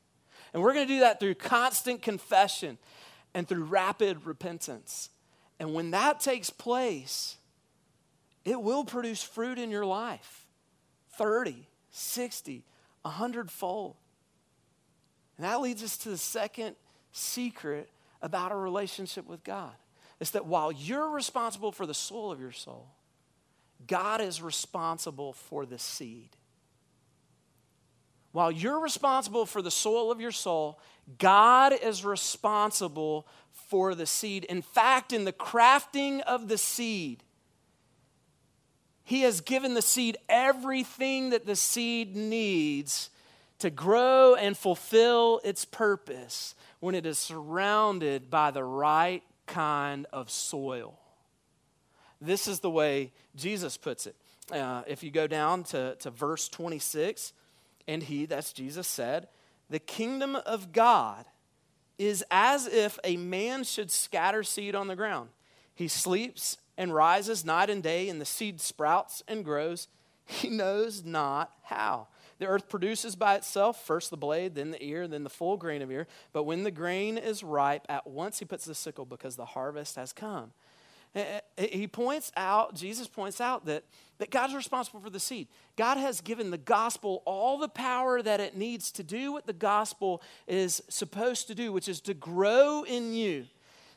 And 0.54 0.64
we're 0.64 0.74
going 0.74 0.88
to 0.88 0.94
do 0.94 1.00
that 1.02 1.20
through 1.20 1.36
constant 1.36 2.02
confession 2.02 2.78
and 3.34 3.48
through 3.48 3.66
rapid 3.66 4.26
repentance. 4.26 5.10
And 5.60 5.74
when 5.74 5.92
that 5.92 6.22
takes 6.22 6.50
place, 6.50 7.38
it 8.46 8.62
will 8.62 8.86
produce 8.86 9.22
fruit 9.22 9.60
in 9.60 9.70
your 9.70 9.86
life. 9.86 10.45
30, 11.18 11.68
60, 11.90 12.64
100 13.02 13.52
fold. 13.52 13.96
And 15.38 15.46
that 15.46 15.62
leads 15.62 15.84
us 15.84 15.98
to 16.00 16.10
the 16.10 16.18
second 16.18 16.76
secret 17.12 17.90
about 18.22 18.52
a 18.52 18.56
relationship 18.56 19.28
with 19.28 19.44
God. 19.44 19.74
It's 20.20 20.32
that 20.32 20.46
while 20.46 20.72
you're 20.72 21.10
responsible 21.10 21.72
for 21.72 21.86
the 21.86 21.94
soul 21.94 22.32
of 22.32 22.40
your 22.40 22.52
soul, 22.52 22.88
God 23.86 24.22
is 24.22 24.42
responsible 24.42 25.34
for 25.34 25.66
the 25.66 25.78
seed. 25.78 26.30
While 28.32 28.52
you're 28.52 28.80
responsible 28.80 29.46
for 29.46 29.62
the 29.62 29.72
soul 29.72 30.12
of 30.12 30.20
your 30.20 30.32
soul, 30.32 30.80
God 31.20 31.74
is 31.74 32.04
responsible 32.04 33.28
for 33.52 33.96
the 33.96 34.06
seed. 34.06 34.44
In 34.46 34.62
fact, 34.62 35.14
in 35.14 35.24
the 35.24 35.34
crafting 35.34 36.22
of 36.22 36.48
the 36.48 36.58
seed, 36.58 37.24
he 39.06 39.22
has 39.22 39.40
given 39.40 39.76
the 39.76 39.84
seed 39.84 40.18
everything 40.28 41.30
that 41.30 41.46
the 41.46 41.56
seed 41.56 42.16
needs 42.16 43.12
to 43.60 43.70
grow 43.70 44.34
and 44.34 44.58
fulfill 44.58 45.40
its 45.44 45.64
purpose 45.64 46.56
when 46.80 46.96
it 46.96 47.06
is 47.06 47.20
surrounded 47.20 48.30
by 48.32 48.50
the 48.50 48.64
right 48.64 49.24
kind 49.46 50.08
of 50.12 50.32
soil. 50.32 51.00
This 52.20 52.48
is 52.48 52.60
the 52.62 52.70
way 52.70 53.12
Jesus 53.36 53.78
puts 53.78 54.08
it. 54.08 54.16
Uh, 54.52 54.82
if 54.88 55.04
you 55.04 55.12
go 55.12 55.28
down 55.28 55.64
to, 55.66 55.96
to 55.96 56.10
verse 56.10 56.50
26, 56.50 57.32
and 57.88 58.02
he, 58.02 58.26
that's 58.26 58.54
Jesus, 58.54 58.88
said, 58.88 59.28
The 59.70 59.80
kingdom 59.80 60.36
of 60.36 60.72
God 60.72 61.26
is 62.00 62.24
as 62.32 62.68
if 62.68 62.98
a 63.04 63.18
man 63.18 63.64
should 63.64 63.92
scatter 63.92 64.42
seed 64.42 64.74
on 64.74 64.88
the 64.88 64.96
ground. 64.96 65.30
He 65.76 65.88
sleeps 65.88 66.58
and 66.78 66.94
rises 66.94 67.46
night 67.46 67.70
and 67.70 67.82
day, 67.82 68.10
and 68.10 68.20
the 68.20 68.26
seed 68.26 68.62
sprouts 68.62 69.24
and 69.28 69.46
grows. 69.46 69.88
He 70.26 70.50
knows 70.50 71.04
not 71.04 71.52
how. 71.64 72.08
The 72.40 72.48
earth 72.48 72.68
produces 72.68 73.16
by 73.16 73.36
itself 73.36 73.86
first 73.86 74.10
the 74.10 74.18
blade, 74.18 74.56
then 74.56 74.72
the 74.72 74.84
ear, 74.84 75.08
then 75.08 75.24
the 75.24 75.30
full 75.30 75.56
grain 75.56 75.82
of 75.82 75.92
ear. 75.92 76.08
But 76.34 76.44
when 76.44 76.64
the 76.64 76.72
grain 76.72 77.18
is 77.18 77.44
ripe, 77.44 77.86
at 77.88 78.08
once 78.08 78.40
he 78.40 78.46
puts 78.46 78.66
the 78.66 78.76
sickle 78.76 79.06
because 79.06 79.36
the 79.36 79.46
harvest 79.46 79.96
has 79.96 80.12
come. 80.12 80.52
Eh, 81.16 81.40
eh, 81.58 81.68
He 81.72 81.88
points 81.88 82.32
out, 82.36 82.76
Jesus 82.76 83.08
points 83.08 83.40
out 83.40 83.66
that, 83.66 83.86
that 84.18 84.32
God's 84.32 84.54
responsible 84.54 85.00
for 85.00 85.10
the 85.10 85.20
seed. 85.20 85.48
God 85.78 85.98
has 85.98 86.20
given 86.20 86.52
the 86.52 86.58
gospel 86.58 87.24
all 87.26 87.58
the 87.58 87.70
power 87.70 88.22
that 88.22 88.42
it 88.42 88.58
needs 88.58 88.92
to 88.94 89.04
do 89.04 89.32
what 89.32 89.46
the 89.46 89.54
gospel 89.54 90.22
is 90.46 90.82
supposed 90.90 91.48
to 91.48 91.56
do, 91.56 91.72
which 91.72 91.88
is 91.88 92.02
to 92.02 92.14
grow 92.14 92.84
in 92.84 93.14
you. 93.14 93.46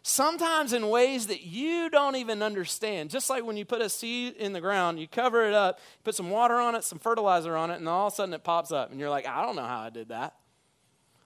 Sometimes 0.02 0.72
in 0.72 0.88
ways 0.88 1.26
that 1.26 1.42
you 1.42 1.90
don't 1.90 2.16
even 2.16 2.42
understand. 2.42 3.10
Just 3.10 3.28
like 3.28 3.44
when 3.44 3.56
you 3.56 3.64
put 3.64 3.82
a 3.82 3.88
seed 3.88 4.36
in 4.36 4.52
the 4.52 4.60
ground, 4.60 4.98
you 4.98 5.08
cover 5.08 5.46
it 5.46 5.54
up, 5.54 5.80
put 6.04 6.14
some 6.14 6.30
water 6.30 6.54
on 6.54 6.74
it, 6.74 6.84
some 6.84 6.98
fertilizer 6.98 7.56
on 7.56 7.70
it, 7.70 7.76
and 7.76 7.88
all 7.88 8.06
of 8.06 8.12
a 8.12 8.16
sudden 8.16 8.32
it 8.32 8.44
pops 8.44 8.72
up. 8.72 8.90
And 8.90 9.00
you're 9.00 9.10
like, 9.10 9.26
I 9.26 9.42
don't 9.42 9.56
know 9.56 9.64
how 9.64 9.80
I 9.80 9.90
did 9.90 10.08
that. 10.08 10.34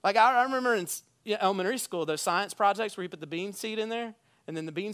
Like 0.02 0.16
I, 0.16 0.42
remember 0.42 0.74
in 0.74 0.88
elementary 1.40 1.78
school, 1.78 2.04
those 2.04 2.22
science 2.22 2.54
projects 2.54 2.96
where 2.96 3.02
you 3.02 3.08
put 3.08 3.20
the 3.20 3.26
bean 3.26 3.52
seed 3.52 3.78
in 3.78 3.88
there, 3.88 4.14
and 4.48 4.56
then 4.56 4.66
the 4.66 4.72
bean 4.72 4.92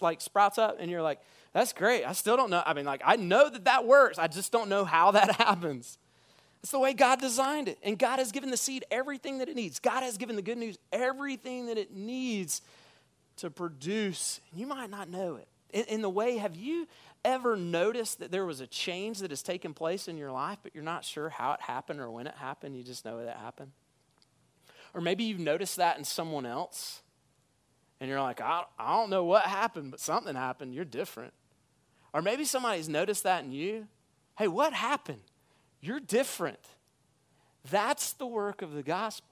like 0.00 0.20
sprouts 0.20 0.56
up, 0.56 0.78
and 0.80 0.90
you're 0.90 1.02
like, 1.02 1.20
"That's 1.52 1.74
great." 1.74 2.04
I 2.04 2.12
still 2.12 2.36
don't 2.36 2.48
know. 2.48 2.62
I 2.64 2.72
mean, 2.72 2.86
like 2.86 3.02
I 3.04 3.16
know 3.16 3.50
that 3.50 3.64
that 3.64 3.86
works. 3.86 4.18
I 4.18 4.28
just 4.28 4.50
don't 4.50 4.70
know 4.70 4.84
how 4.84 5.10
that 5.10 5.32
happens. 5.36 5.98
It's 6.62 6.72
the 6.72 6.78
way 6.78 6.94
God 6.94 7.20
designed 7.20 7.68
it, 7.68 7.78
and 7.82 7.98
God 7.98 8.18
has 8.18 8.32
given 8.32 8.50
the 8.50 8.56
seed 8.56 8.84
everything 8.90 9.38
that 9.38 9.48
it 9.48 9.54
needs. 9.54 9.78
God 9.78 10.02
has 10.02 10.16
given 10.16 10.34
the 10.34 10.42
good 10.42 10.58
news 10.58 10.78
everything 10.90 11.66
that 11.66 11.76
it 11.76 11.94
needs 11.94 12.62
to 13.38 13.50
produce. 13.50 14.40
You 14.54 14.66
might 14.66 14.90
not 14.90 15.08
know 15.08 15.36
it. 15.36 15.48
In, 15.70 15.84
in 15.84 16.02
the 16.02 16.10
way, 16.10 16.36
have 16.38 16.56
you 16.56 16.86
ever 17.24 17.56
noticed 17.56 18.20
that 18.20 18.30
there 18.30 18.46
was 18.46 18.60
a 18.60 18.66
change 18.66 19.18
that 19.18 19.30
has 19.30 19.42
taken 19.42 19.74
place 19.74 20.08
in 20.08 20.16
your 20.16 20.30
life, 20.30 20.58
but 20.62 20.74
you're 20.74 20.84
not 20.84 21.04
sure 21.04 21.28
how 21.28 21.52
it 21.52 21.60
happened 21.60 22.00
or 22.00 22.10
when 22.10 22.26
it 22.26 22.34
happened? 22.36 22.76
You 22.76 22.82
just 22.82 23.04
know 23.04 23.24
that 23.24 23.36
happened. 23.36 23.72
Or 24.94 25.00
maybe 25.00 25.24
you've 25.24 25.40
noticed 25.40 25.76
that 25.76 25.98
in 25.98 26.04
someone 26.04 26.46
else, 26.46 27.02
and 28.00 28.08
you're 28.08 28.20
like, 28.20 28.40
I, 28.40 28.62
I 28.78 28.96
don't 28.96 29.10
know 29.10 29.24
what 29.24 29.44
happened, 29.44 29.90
but 29.90 30.00
something 30.00 30.34
happened. 30.34 30.74
You're 30.74 30.84
different. 30.84 31.32
Or 32.12 32.22
maybe 32.22 32.44
somebody's 32.44 32.88
noticed 32.88 33.24
that 33.24 33.44
in 33.44 33.52
you. 33.52 33.86
Hey, 34.38 34.48
what 34.48 34.72
happened? 34.72 35.20
You're 35.80 36.00
different. 36.00 36.60
That's 37.70 38.12
the 38.12 38.26
work 38.26 38.62
of 38.62 38.72
the 38.72 38.82
gospel. 38.82 39.28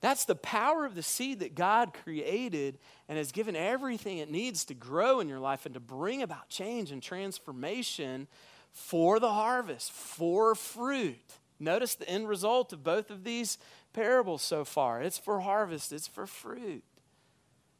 That's 0.00 0.24
the 0.24 0.34
power 0.34 0.84
of 0.84 0.94
the 0.94 1.02
seed 1.02 1.40
that 1.40 1.54
God 1.54 1.94
created 1.94 2.78
and 3.08 3.16
has 3.16 3.32
given 3.32 3.56
everything 3.56 4.18
it 4.18 4.30
needs 4.30 4.64
to 4.66 4.74
grow 4.74 5.20
in 5.20 5.28
your 5.28 5.40
life 5.40 5.64
and 5.64 5.74
to 5.74 5.80
bring 5.80 6.22
about 6.22 6.48
change 6.48 6.92
and 6.92 7.02
transformation 7.02 8.28
for 8.72 9.18
the 9.18 9.32
harvest, 9.32 9.90
for 9.90 10.54
fruit. 10.54 11.16
Notice 11.58 11.94
the 11.94 12.08
end 12.08 12.28
result 12.28 12.72
of 12.74 12.84
both 12.84 13.10
of 13.10 13.24
these 13.24 13.56
parables 13.94 14.42
so 14.42 14.64
far 14.64 15.00
it's 15.00 15.16
for 15.16 15.40
harvest, 15.40 15.92
it's 15.92 16.06
for 16.06 16.26
fruit. 16.26 16.84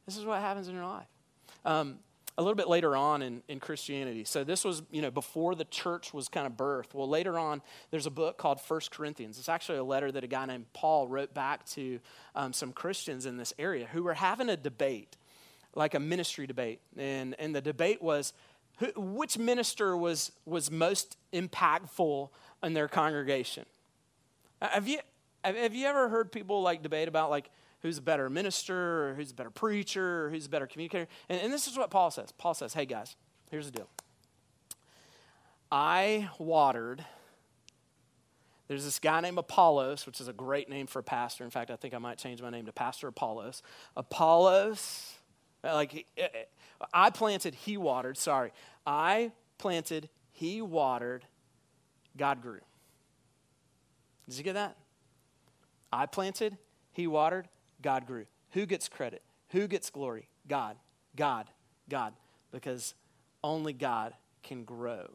This 0.06 0.16
is 0.16 0.24
what 0.24 0.40
happens 0.40 0.68
in 0.68 0.74
your 0.74 0.86
life. 0.86 1.08
Um, 1.64 1.98
a 2.38 2.42
little 2.42 2.54
bit 2.54 2.68
later 2.68 2.94
on 2.94 3.22
in, 3.22 3.42
in 3.48 3.60
Christianity. 3.60 4.24
So 4.24 4.44
this 4.44 4.64
was, 4.64 4.82
you 4.90 5.00
know, 5.00 5.10
before 5.10 5.54
the 5.54 5.64
church 5.64 6.12
was 6.12 6.28
kind 6.28 6.46
of 6.46 6.52
birthed. 6.52 6.92
Well, 6.92 7.08
later 7.08 7.38
on, 7.38 7.62
there's 7.90 8.06
a 8.06 8.10
book 8.10 8.36
called 8.36 8.60
First 8.60 8.90
Corinthians. 8.90 9.38
It's 9.38 9.48
actually 9.48 9.78
a 9.78 9.84
letter 9.84 10.12
that 10.12 10.22
a 10.22 10.26
guy 10.26 10.44
named 10.44 10.66
Paul 10.74 11.08
wrote 11.08 11.32
back 11.32 11.64
to 11.70 11.98
um, 12.34 12.52
some 12.52 12.72
Christians 12.72 13.24
in 13.24 13.38
this 13.38 13.54
area 13.58 13.86
who 13.90 14.02
were 14.02 14.14
having 14.14 14.50
a 14.50 14.56
debate, 14.56 15.16
like 15.74 15.94
a 15.94 16.00
ministry 16.00 16.46
debate. 16.46 16.80
And, 16.96 17.34
and 17.38 17.54
the 17.54 17.62
debate 17.62 18.02
was 18.02 18.34
who, 18.78 18.88
which 18.96 19.38
minister 19.38 19.96
was, 19.96 20.32
was 20.44 20.70
most 20.70 21.16
impactful 21.32 22.28
in 22.62 22.74
their 22.74 22.88
congregation. 22.88 23.64
Have 24.60 24.86
you, 24.88 24.98
have 25.42 25.74
you 25.74 25.86
ever 25.86 26.10
heard 26.10 26.30
people 26.30 26.60
like 26.60 26.82
debate 26.82 27.08
about 27.08 27.30
like 27.30 27.48
who's 27.86 27.98
a 27.98 28.02
better 28.02 28.28
minister 28.28 29.10
or 29.10 29.14
who's 29.14 29.30
a 29.30 29.34
better 29.34 29.50
preacher 29.50 30.26
or 30.26 30.30
who's 30.30 30.46
a 30.46 30.48
better 30.48 30.66
communicator? 30.66 31.06
And, 31.28 31.40
and 31.40 31.52
this 31.52 31.66
is 31.66 31.78
what 31.78 31.90
Paul 31.90 32.10
says. 32.10 32.32
Paul 32.32 32.52
says, 32.52 32.74
hey 32.74 32.84
guys, 32.84 33.16
here's 33.50 33.66
the 33.66 33.72
deal. 33.72 33.88
I 35.70 36.28
watered. 36.38 37.04
There's 38.68 38.84
this 38.84 38.98
guy 38.98 39.20
named 39.20 39.38
Apollos, 39.38 40.04
which 40.06 40.20
is 40.20 40.26
a 40.26 40.32
great 40.32 40.68
name 40.68 40.86
for 40.86 40.98
a 40.98 41.02
pastor. 41.04 41.44
In 41.44 41.50
fact, 41.50 41.70
I 41.70 41.76
think 41.76 41.94
I 41.94 41.98
might 41.98 42.18
change 42.18 42.42
my 42.42 42.50
name 42.50 42.66
to 42.66 42.72
Pastor 42.72 43.06
Apollos. 43.06 43.62
Apollos, 43.96 45.14
like 45.62 46.06
uh, 46.18 46.24
uh, 46.80 46.86
I 46.92 47.10
planted, 47.10 47.54
he 47.54 47.76
watered. 47.76 48.18
Sorry, 48.18 48.52
I 48.84 49.30
planted, 49.58 50.08
he 50.32 50.60
watered, 50.60 51.24
God 52.16 52.42
grew. 52.42 52.60
Did 54.28 54.38
you 54.38 54.44
get 54.44 54.54
that? 54.54 54.76
I 55.92 56.06
planted, 56.06 56.58
he 56.92 57.06
watered, 57.06 57.48
God 57.82 58.06
grew. 58.06 58.26
Who 58.52 58.66
gets 58.66 58.88
credit? 58.88 59.22
Who 59.50 59.68
gets 59.68 59.90
glory? 59.90 60.28
God, 60.48 60.76
God, 61.14 61.46
God. 61.88 62.14
Because 62.50 62.94
only 63.42 63.72
God 63.72 64.14
can 64.42 64.64
grow. 64.64 65.08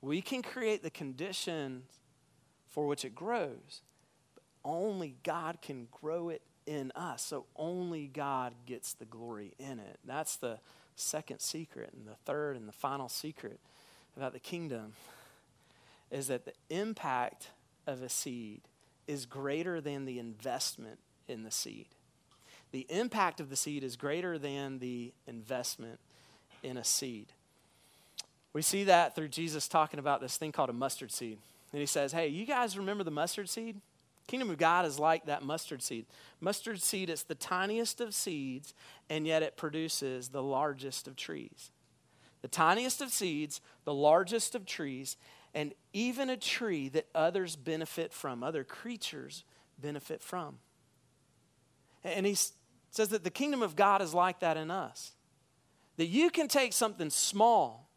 We 0.00 0.20
can 0.20 0.42
create 0.42 0.82
the 0.82 0.90
conditions 0.90 1.84
for 2.68 2.86
which 2.86 3.04
it 3.04 3.14
grows, 3.14 3.82
but 4.34 4.44
only 4.64 5.16
God 5.22 5.60
can 5.60 5.88
grow 5.90 6.28
it 6.28 6.42
in 6.66 6.92
us. 6.94 7.24
So 7.24 7.46
only 7.56 8.06
God 8.06 8.54
gets 8.66 8.92
the 8.92 9.06
glory 9.06 9.54
in 9.58 9.78
it. 9.78 9.98
That's 10.04 10.36
the 10.36 10.60
second 10.94 11.40
secret. 11.40 11.90
And 11.94 12.06
the 12.06 12.16
third 12.24 12.56
and 12.56 12.68
the 12.68 12.72
final 12.72 13.08
secret 13.08 13.58
about 14.16 14.32
the 14.32 14.40
kingdom 14.40 14.92
is 16.10 16.28
that 16.28 16.44
the 16.44 16.52
impact 16.70 17.48
of 17.86 18.02
a 18.02 18.08
seed 18.08 18.62
is 19.06 19.24
greater 19.26 19.80
than 19.80 20.04
the 20.04 20.18
investment 20.18 20.98
in 21.28 21.42
the 21.42 21.50
seed. 21.50 21.86
The 22.70 22.86
impact 22.88 23.40
of 23.40 23.50
the 23.50 23.56
seed 23.56 23.82
is 23.82 23.96
greater 23.96 24.38
than 24.38 24.78
the 24.78 25.12
investment 25.26 26.00
in 26.62 26.76
a 26.76 26.84
seed. 26.84 27.32
We 28.52 28.62
see 28.62 28.84
that 28.84 29.14
through 29.14 29.28
Jesus 29.28 29.68
talking 29.68 30.00
about 30.00 30.20
this 30.20 30.36
thing 30.36 30.52
called 30.52 30.70
a 30.70 30.74
mustard 30.74 31.12
seed. 31.12 31.38
And 31.72 31.80
he 31.80 31.86
says, 31.86 32.12
Hey, 32.12 32.28
you 32.28 32.46
guys 32.46 32.76
remember 32.76 33.04
the 33.04 33.10
mustard 33.10 33.48
seed? 33.48 33.80
Kingdom 34.26 34.50
of 34.50 34.58
God 34.58 34.84
is 34.84 34.98
like 34.98 35.24
that 35.26 35.42
mustard 35.42 35.82
seed. 35.82 36.04
Mustard 36.40 36.82
seed 36.82 37.08
is 37.08 37.22
the 37.22 37.34
tiniest 37.34 38.00
of 38.00 38.14
seeds, 38.14 38.74
and 39.08 39.26
yet 39.26 39.42
it 39.42 39.56
produces 39.56 40.28
the 40.28 40.42
largest 40.42 41.08
of 41.08 41.16
trees. 41.16 41.70
The 42.42 42.48
tiniest 42.48 43.00
of 43.00 43.10
seeds, 43.10 43.62
the 43.84 43.94
largest 43.94 44.54
of 44.54 44.66
trees, 44.66 45.16
and 45.54 45.72
even 45.94 46.28
a 46.28 46.36
tree 46.36 46.90
that 46.90 47.06
others 47.14 47.56
benefit 47.56 48.12
from, 48.12 48.42
other 48.42 48.64
creatures 48.64 49.44
benefit 49.80 50.20
from. 50.22 50.58
And 52.16 52.26
he 52.26 52.36
says 52.90 53.08
that 53.08 53.24
the 53.24 53.30
kingdom 53.30 53.62
of 53.62 53.76
God 53.76 54.02
is 54.02 54.14
like 54.14 54.40
that 54.40 54.56
in 54.56 54.70
us. 54.70 55.12
That 55.96 56.06
you 56.06 56.30
can 56.30 56.48
take 56.48 56.72
something 56.72 57.10
small 57.10 57.88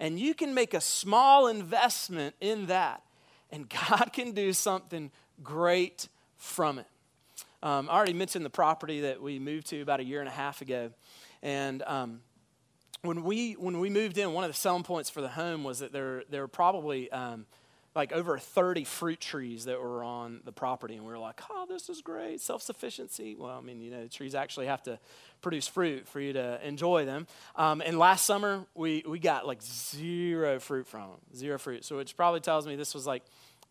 and 0.00 0.18
you 0.18 0.34
can 0.34 0.52
make 0.52 0.74
a 0.74 0.80
small 0.80 1.46
investment 1.46 2.34
in 2.40 2.66
that, 2.66 3.04
and 3.50 3.68
God 3.88 4.10
can 4.12 4.32
do 4.32 4.52
something 4.52 5.12
great 5.44 6.08
from 6.36 6.80
it. 6.80 6.86
Um, 7.62 7.88
I 7.88 7.94
already 7.94 8.12
mentioned 8.12 8.44
the 8.44 8.50
property 8.50 9.02
that 9.02 9.22
we 9.22 9.38
moved 9.38 9.68
to 9.68 9.80
about 9.80 10.00
a 10.00 10.04
year 10.04 10.18
and 10.18 10.28
a 10.28 10.32
half 10.32 10.60
ago. 10.60 10.90
And 11.40 11.82
um, 11.82 12.20
when 13.02 13.22
we 13.22 13.52
when 13.52 13.78
we 13.78 13.90
moved 13.90 14.18
in, 14.18 14.32
one 14.32 14.42
of 14.42 14.50
the 14.50 14.56
selling 14.56 14.82
points 14.82 15.08
for 15.08 15.20
the 15.20 15.28
home 15.28 15.62
was 15.62 15.78
that 15.78 15.92
there 15.92 16.24
there 16.28 16.40
were 16.40 16.48
probably 16.48 17.10
um, 17.12 17.46
like 17.94 18.12
over 18.12 18.38
30 18.38 18.84
fruit 18.84 19.20
trees 19.20 19.66
that 19.66 19.80
were 19.80 20.02
on 20.02 20.40
the 20.44 20.52
property, 20.52 20.96
and 20.96 21.04
we 21.04 21.12
were 21.12 21.18
like, 21.18 21.40
"Oh, 21.50 21.66
this 21.68 21.88
is 21.88 22.00
great, 22.00 22.40
self 22.40 22.62
sufficiency." 22.62 23.36
Well, 23.36 23.56
I 23.56 23.60
mean, 23.60 23.80
you 23.80 23.90
know, 23.90 24.06
trees 24.08 24.34
actually 24.34 24.66
have 24.66 24.82
to 24.84 24.98
produce 25.42 25.68
fruit 25.68 26.08
for 26.08 26.20
you 26.20 26.32
to 26.32 26.66
enjoy 26.66 27.04
them. 27.04 27.26
Um, 27.56 27.82
and 27.84 27.98
last 27.98 28.24
summer, 28.24 28.64
we 28.74 29.04
we 29.06 29.18
got 29.18 29.46
like 29.46 29.62
zero 29.62 30.58
fruit 30.58 30.86
from 30.86 31.10
them, 31.10 31.20
zero 31.36 31.58
fruit. 31.58 31.84
So 31.84 31.96
which 31.96 32.16
probably 32.16 32.40
tells 32.40 32.66
me 32.66 32.76
this 32.76 32.94
was 32.94 33.06
like 33.06 33.22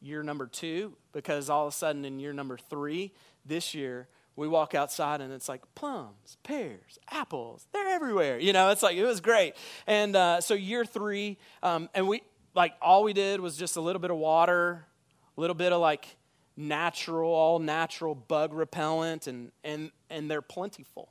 year 0.01 0.23
number 0.23 0.47
two, 0.47 0.93
because 1.13 1.49
all 1.49 1.67
of 1.67 1.73
a 1.73 1.75
sudden 1.75 2.05
in 2.05 2.19
year 2.19 2.33
number 2.33 2.57
three 2.57 3.13
this 3.45 3.73
year 3.73 4.07
we 4.35 4.47
walk 4.47 4.73
outside 4.73 5.21
and 5.21 5.31
it's 5.33 5.49
like 5.49 5.61
plums, 5.75 6.37
pears, 6.43 6.97
apples. 7.09 7.67
They're 7.73 7.89
everywhere. 7.89 8.39
You 8.39 8.53
know, 8.53 8.69
it's 8.69 8.81
like, 8.81 8.95
it 8.95 9.05
was 9.05 9.19
great. 9.19 9.55
And 9.85 10.15
uh, 10.15 10.41
so 10.41 10.53
year 10.53 10.85
three, 10.85 11.37
um, 11.61 11.89
and 11.93 12.07
we, 12.07 12.23
like, 12.53 12.73
all 12.81 13.03
we 13.03 13.13
did 13.13 13.39
was 13.39 13.57
just 13.57 13.77
a 13.77 13.81
little 13.81 13.99
bit 13.99 14.11
of 14.11 14.17
water, 14.17 14.85
a 15.37 15.41
little 15.41 15.55
bit 15.55 15.71
of 15.71 15.81
like 15.81 16.05
natural, 16.57 17.31
all 17.31 17.59
natural 17.59 18.13
bug 18.13 18.53
repellent, 18.53 19.27
and, 19.27 19.51
and, 19.63 19.91
and 20.09 20.29
they're 20.29 20.41
plentiful. 20.41 21.09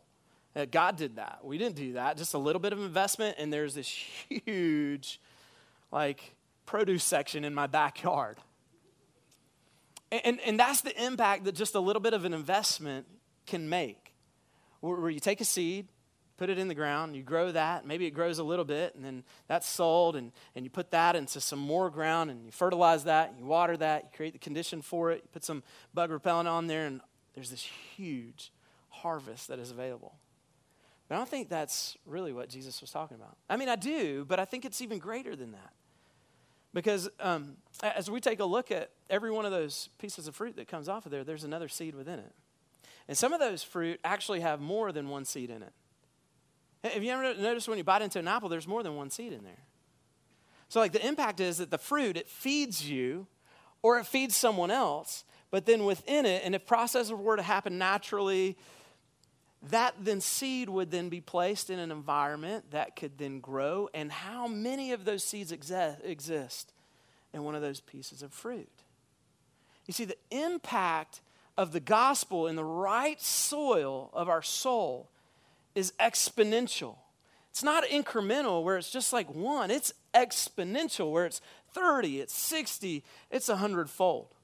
Uh, 0.55 0.67
God 0.71 0.97
did 0.97 1.17
that. 1.17 1.41
We 1.43 1.59
didn't 1.59 1.77
do 1.77 1.93
that. 1.95 2.17
Just 2.17 2.35
a 2.35 2.39
little 2.39 2.61
bit 2.61 2.73
of 2.73 2.81
investment, 2.81 3.37
and 3.39 3.53
there's 3.53 3.75
this 3.75 3.89
huge, 4.29 5.21
like, 5.93 6.35
produce 6.67 7.05
section 7.05 7.45
in 7.45 7.55
my 7.55 7.67
backyard. 7.67 8.39
And, 10.13 10.21
and, 10.25 10.41
and 10.41 10.61
that's 10.61 10.81
the 10.81 11.05
impact 11.05 11.45
that 11.45 11.55
just 11.55 11.75
a 11.75 11.81
little 11.81 12.03
bit 12.03 12.15
of 12.15 12.25
an 12.25 12.35
investment 12.35 13.07
can 13.47 13.69
make. 13.69 14.13
Where, 14.81 14.97
where 14.97 15.11
you 15.11 15.21
take 15.21 15.41
a 15.41 15.45
seed, 15.45 15.87
put 16.41 16.49
it 16.49 16.59
in 16.59 16.69
the 16.69 16.75
ground, 16.75 17.15
you 17.15 17.23
grow 17.23 17.53
that, 17.53 17.85
maybe 17.85 18.07
it 18.07 18.13
grows 18.13 18.39
a 18.39 18.43
little 18.43 18.65
bit, 18.65 18.95
and 18.95 19.05
then 19.05 19.23
that's 19.47 19.69
sold, 19.69 20.17
and, 20.17 20.33
and 20.57 20.65
you 20.65 20.71
put 20.71 20.91
that 20.91 21.15
into 21.15 21.39
some 21.39 21.59
more 21.59 21.91
ground, 21.91 22.31
and 22.31 22.47
you 22.47 22.51
fertilize 22.51 23.05
that, 23.05 23.35
you 23.39 23.45
water 23.45 23.77
that, 23.77 24.05
you 24.05 24.09
create 24.17 24.33
the 24.33 24.39
condition 24.39 24.81
for 24.81 25.11
it, 25.11 25.21
you 25.23 25.29
put 25.35 25.45
some 25.45 25.63
bug 25.93 26.11
repellent 26.11 26.49
on 26.49 26.67
there, 26.67 26.87
and 26.87 27.03
there's 27.35 27.51
this 27.51 27.69
huge 27.95 28.53
harvest 28.89 29.49
that 29.49 29.59
is 29.59 29.71
available. 29.71 30.15
But 31.09 31.17
I 31.17 31.19
don't 31.19 31.29
think 31.29 31.51
that's 31.51 31.99
really 32.07 32.33
what 32.33 32.49
Jesus 32.49 32.81
was 32.81 32.91
talking 32.91 33.19
about. 33.19 33.37
I 33.51 33.59
mean, 33.59 33.69
I 33.69 33.77
do, 33.77 34.25
but 34.25 34.41
I 34.41 34.47
think 34.47 34.65
it's 34.65 34.81
even 34.81 34.99
greater 34.99 35.37
than 35.37 35.53
that. 35.53 35.73
Because 36.73 37.11
um, 37.21 37.59
as 37.83 38.11
we 38.11 38.19
take 38.19 38.41
a 38.41 38.47
look 38.47 38.71
at 38.71 38.93
every 39.11 39.31
one 39.31 39.45
of 39.45 39.53
those 39.53 39.91
pieces 39.99 40.27
of 40.27 40.35
fruit 40.35 40.57
that 40.57 40.69
comes 40.69 40.89
off 40.89 41.05
of 41.05 41.13
there, 41.13 41.23
there's 41.23 41.45
another 41.45 41.69
seed 41.69 41.95
within 41.95 42.19
it. 42.19 42.33
And 43.09 43.19
some 43.19 43.35
of 43.35 43.41
those 43.41 43.63
fruit 43.63 44.01
actually 44.03 44.41
have 44.41 44.59
more 44.59 44.91
than 44.91 45.11
one 45.11 45.27
seed 45.27 45.51
in 45.51 45.63
it. 45.63 45.75
Have 46.83 47.05
you 47.05 47.13
ever 47.13 47.35
noticed 47.35 47.69
when 47.69 47.79
you 47.79 47.85
bite 47.85 48.03
into 48.03 48.19
an 48.19 48.29
apple, 48.29 48.49
there's 48.49 48.69
more 48.69 48.83
than 48.83 48.97
one 48.97 49.11
seed 49.11 49.33
in 49.33 49.45
there? 49.45 49.65
So, 50.69 50.81
like, 50.81 50.93
the 50.93 51.07
impact 51.07 51.41
is 51.41 51.59
that 51.59 51.71
the 51.71 51.79
fruit, 51.79 52.17
it 52.17 52.29
feeds 52.29 52.89
you 52.89 53.27
or 53.83 53.99
it 53.99 54.07
feeds 54.07 54.37
someone 54.37 54.71
else, 54.71 55.25
but 55.51 55.67
then 55.67 55.85
within 55.85 56.27
it, 56.27 56.43
and 56.45 56.55
if 56.55 56.65
processes 56.65 57.13
were 57.13 57.37
to 57.37 57.43
happen 57.43 57.77
naturally, 57.77 58.57
that 59.69 59.95
then 60.01 60.21
seed 60.21 60.69
would 60.69 60.91
then 60.91 61.09
be 61.09 61.21
placed 61.21 61.71
in 61.71 61.79
an 61.79 61.91
environment 61.91 62.71
that 62.71 62.97
could 62.97 63.19
then 63.19 63.41
grow. 63.41 63.89
And 63.93 64.11
how 64.11 64.47
many 64.47 64.93
of 64.93 65.05
those 65.05 65.25
seeds 65.25 65.53
exist, 65.53 66.73
in 67.33 67.45
one 67.45 67.55
of 67.55 67.63
those 67.63 67.81
pieces 67.81 68.23
of 68.23 68.33
fruit? 68.33 68.71
You 69.87 69.93
see, 69.93 70.05
the 70.05 70.17
impact 70.31 71.21
of 71.59 71.73
the 71.73 71.81
gospel 71.81 72.47
in 72.47 72.57
the 72.57 72.65
right 72.65 73.21
soil 73.21 74.11
of 74.15 74.29
our 74.29 74.43
soul 74.43 75.11
is 75.75 75.93
exponential. 76.01 76.97
It's 77.51 77.63
not 77.63 77.85
incremental 77.85 78.63
where 78.63 78.77
it's 78.77 78.91
just 78.91 79.13
like 79.13 79.33
one, 79.35 79.71
it's 79.71 79.93
exponential 80.15 81.11
where 81.11 81.27
it's 81.27 81.41
30, 81.75 82.21
it's 82.21 82.35
60, 82.35 83.05
it's 83.31 83.49
a 83.49 83.57
hundredfold. 83.57 84.35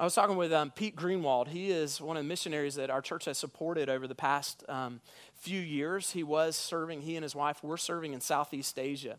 I 0.00 0.04
was 0.04 0.14
talking 0.14 0.36
with 0.36 0.52
um, 0.52 0.70
Pete 0.70 0.96
Greenwald. 0.96 1.48
He 1.48 1.70
is 1.70 2.00
one 2.00 2.16
of 2.16 2.24
the 2.24 2.28
missionaries 2.28 2.76
that 2.76 2.90
our 2.90 3.02
church 3.02 3.26
has 3.26 3.36
supported 3.36 3.90
over 3.90 4.06
the 4.06 4.14
past 4.14 4.64
um, 4.68 5.00
few 5.34 5.60
years. 5.60 6.12
He 6.12 6.22
was 6.22 6.56
serving, 6.56 7.02
he 7.02 7.16
and 7.16 7.22
his 7.22 7.34
wife 7.34 7.62
were 7.62 7.76
serving 7.76 8.14
in 8.14 8.20
Southeast 8.20 8.78
Asia. 8.78 9.16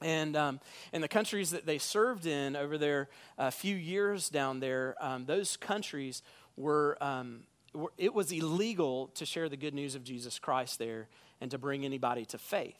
And 0.00 0.36
um, 0.36 0.60
in 0.92 1.00
the 1.00 1.08
countries 1.08 1.50
that 1.50 1.66
they 1.66 1.78
served 1.78 2.24
in 2.26 2.54
over 2.54 2.78
their 2.78 3.08
uh, 3.36 3.50
few 3.50 3.74
years 3.74 4.28
down 4.28 4.60
there, 4.60 4.94
um, 5.00 5.26
those 5.26 5.56
countries 5.56 6.22
were, 6.56 6.96
um, 7.00 7.40
it 7.96 8.14
was 8.14 8.32
illegal 8.32 9.08
to 9.14 9.24
share 9.24 9.48
the 9.48 9.56
good 9.56 9.74
news 9.74 9.94
of 9.94 10.04
Jesus 10.04 10.38
Christ 10.38 10.78
there 10.78 11.08
and 11.40 11.50
to 11.50 11.58
bring 11.58 11.84
anybody 11.84 12.24
to 12.26 12.38
faith. 12.38 12.78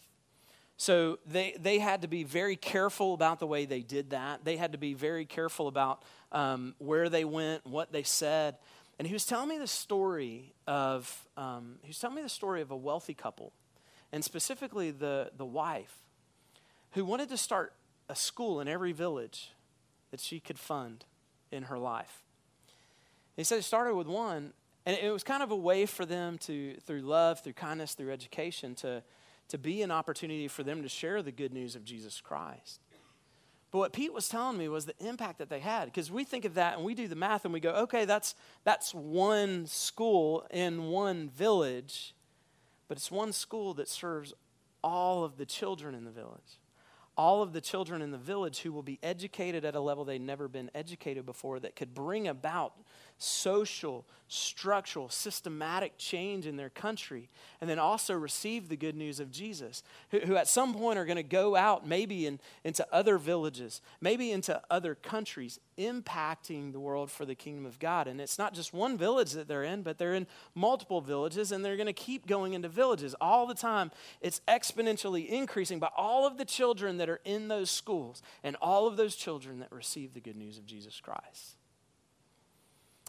So 0.77 1.19
they, 1.27 1.55
they 1.61 1.79
had 1.79 2.03
to 2.03 2.09
be 2.09 2.25
very 2.25 2.57
careful 2.57 3.13
about 3.13 3.39
the 3.39 3.47
way 3.47 3.67
they 3.67 3.83
did 3.83 4.11
that. 4.11 4.45
They 4.45 4.57
had 4.57 4.73
to 4.73 4.79
be 4.79 4.95
very 4.95 5.27
careful 5.27 5.69
about 5.69 6.03
um, 6.33 6.75
where 6.79 7.11
they 7.11 7.25
went, 7.25 7.67
what 7.67 7.93
they 7.93 8.03
said. 8.03 8.57
And 8.99 9.07
he 9.07 9.13
was 9.13 9.27
telling 9.27 9.49
me 9.49 9.59
the 9.59 9.67
story 9.67 10.55
of, 10.67 11.29
um, 11.37 11.77
he 11.83 11.89
was 11.89 11.99
telling 11.99 12.17
me 12.17 12.23
the 12.23 12.29
story 12.29 12.63
of 12.63 12.71
a 12.71 12.77
wealthy 12.77 13.15
couple, 13.15 13.53
and 14.11 14.25
specifically 14.25 14.91
the, 14.91 15.31
the 15.37 15.45
wife 15.45 15.97
who 16.93 17.05
wanted 17.05 17.29
to 17.29 17.37
start 17.37 17.75
a 18.09 18.17
school 18.17 18.61
in 18.61 18.67
every 18.67 18.93
village 18.93 19.53
that 20.11 20.21
she 20.21 20.41
could 20.41 20.59
fund 20.59 21.05
in 21.53 21.65
her 21.65 21.79
life. 21.79 22.23
He 23.37 23.45
said 23.45 23.59
it 23.59 23.65
started 23.65 23.95
with 23.95 24.07
one, 24.07 24.53
and 24.91 24.99
it 25.01 25.13
was 25.13 25.23
kind 25.23 25.41
of 25.41 25.53
a 25.53 25.57
way 25.57 25.87
for 25.87 26.05
them 26.05 26.37
to, 26.39 26.75
through 26.81 27.03
love, 27.03 27.39
through 27.39 27.53
kindness, 27.53 27.95
through 27.95 28.11
education, 28.11 28.75
to, 28.77 29.05
to 29.47 29.57
be 29.57 29.83
an 29.83 29.93
opportunity 29.93 30.49
for 30.49 30.65
them 30.65 30.83
to 30.83 30.89
share 30.89 31.23
the 31.23 31.31
good 31.31 31.55
news 31.55 31.77
of 31.77 31.85
Jesus 31.85 32.21
Christ. 32.21 32.81
But 33.71 33.79
what 33.79 33.93
Pete 33.93 34.13
was 34.13 34.29
telling 34.29 34.59
me 34.59 34.67
was 34.67 34.87
the 34.87 34.97
impact 34.99 35.39
that 35.39 35.49
they 35.49 35.61
had. 35.61 35.85
Because 35.85 36.11
we 36.11 36.25
think 36.25 36.45
of 36.45 36.55
that 36.55 36.75
and 36.75 36.85
we 36.85 36.97
do 36.97 37.07
the 37.07 37.15
math 37.15 37.45
and 37.45 37.55
we 37.55 37.61
go, 37.61 37.71
okay, 37.71 38.05
that's, 38.05 38.35
that's 38.65 38.93
one 38.93 39.67
school 39.67 40.45
in 40.51 40.87
one 40.87 41.29
village, 41.29 42.13
but 42.89 42.97
it's 42.97 43.13
one 43.13 43.33
school 43.33 43.75
that 43.75 43.89
serves 43.89 44.35
all 44.83 45.23
of 45.23 45.37
the 45.37 45.47
children 45.47 45.95
in 45.95 46.05
the 46.05 46.11
village 46.11 46.59
all 47.21 47.43
of 47.43 47.53
the 47.53 47.61
children 47.61 48.01
in 48.01 48.13
the 48.13 48.17
village 48.17 48.61
who 48.61 48.73
will 48.73 48.83
be 48.83 48.99
educated 49.03 49.63
at 49.63 49.75
a 49.75 49.81
level 49.81 50.07
they've 50.07 50.23
never 50.23 50.49
been 50.49 50.71
educated 50.75 51.27
before 51.27 51.61
that 51.61 51.77
could 51.77 51.93
bring 51.93 52.27
about 52.27 52.73
social, 53.23 54.07
structural, 54.29 55.09
systematic 55.09 55.99
change 55.99 56.47
in 56.47 56.57
their 56.57 56.71
country, 56.71 57.29
and 57.61 57.69
then 57.69 57.79
also 57.79 58.15
receive 58.15 58.69
the 58.69 58.77
good 58.77 58.97
news 58.97 59.21
of 59.21 59.31
Jesus, 59.31 59.83
who, 60.11 60.21
who 60.21 60.37
at 60.37 60.49
some 60.49 60.73
point 60.73 60.99
are 60.99 61.05
going 61.05 61.17
to 61.17 61.23
go 61.23 61.55
out 61.55 61.87
maybe 61.87 62.27
in, 62.27 62.41
into 62.65 62.87
other 62.91 63.19
villages, 63.19 63.83
maybe 64.01 64.31
into 64.31 64.61
other 64.71 64.95
countries, 64.95 65.59
impacting 65.77 66.73
the 66.73 66.81
world 66.81 67.11
for 67.11 67.27
the 67.27 67.35
kingdom 67.35 67.67
of 67.67 67.79
God. 67.79 68.07
And 68.07 68.21
it's 68.21 68.39
not 68.39 68.55
just 68.55 68.73
one 68.73 68.97
village 68.97 69.33
that 69.33 69.49
they're 69.49 69.65
in, 69.65 69.83
but 69.83 69.99
they're 69.99 70.15
in 70.15 70.27
multiple 70.55 71.03
villages, 71.03 71.53
and 71.53 71.63
they're 71.63 71.77
going 71.77 71.87
to 71.87 71.93
keep 71.93 72.27
going 72.27 72.55
into 72.55 72.69
villages 72.69 73.15
all 73.21 73.47
the 73.47 73.55
time. 73.55 73.91
It's 74.23 74.41
exponentially 74.49 75.29
increasing 75.29 75.79
by 75.79 75.91
all 75.95 76.27
of 76.27 76.39
the 76.39 76.47
children 76.47 76.97
that 76.97 77.11
are 77.11 77.21
in 77.25 77.49
those 77.49 77.71
schools 77.71 78.23
and 78.43 78.57
all 78.63 78.87
of 78.87 78.97
those 78.97 79.15
children 79.17 79.59
that 79.59 79.73
receive 79.73 80.15
the 80.15 80.21
good 80.21 80.37
news 80.37 80.57
of 80.57 80.65
Jesus 80.65 81.01
Christ. 81.01 81.57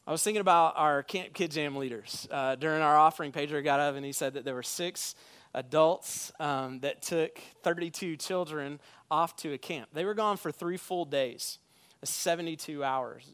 I 0.08 0.12
was 0.12 0.24
thinking 0.24 0.42
about 0.42 0.74
our 0.78 1.04
Camp 1.04 1.34
Kid 1.34 1.52
Jam 1.52 1.76
leaders. 1.76 2.28
Uh, 2.32 2.56
during 2.56 2.82
our 2.82 2.98
offering, 2.98 3.32
Pedro 3.32 3.62
got 3.62 3.80
up 3.80 3.96
and 3.96 4.04
he 4.04 4.12
said 4.12 4.34
that 4.34 4.44
there 4.44 4.56
were 4.56 4.64
six 4.64 5.14
adults 5.54 6.32
um, 6.40 6.80
that 6.80 7.04
took 7.04 7.40
32 7.62 8.18
children 8.18 8.80
off 9.12 9.36
to 9.38 9.54
a 9.54 9.60
camp. 9.60 9.90
They 9.94 10.04
were 10.04 10.16
gone 10.16 10.38
for 10.38 10.52
three 10.52 10.78
full 10.78 11.06
days, 11.06 11.60
72 12.04 12.84
hours. 12.84 13.26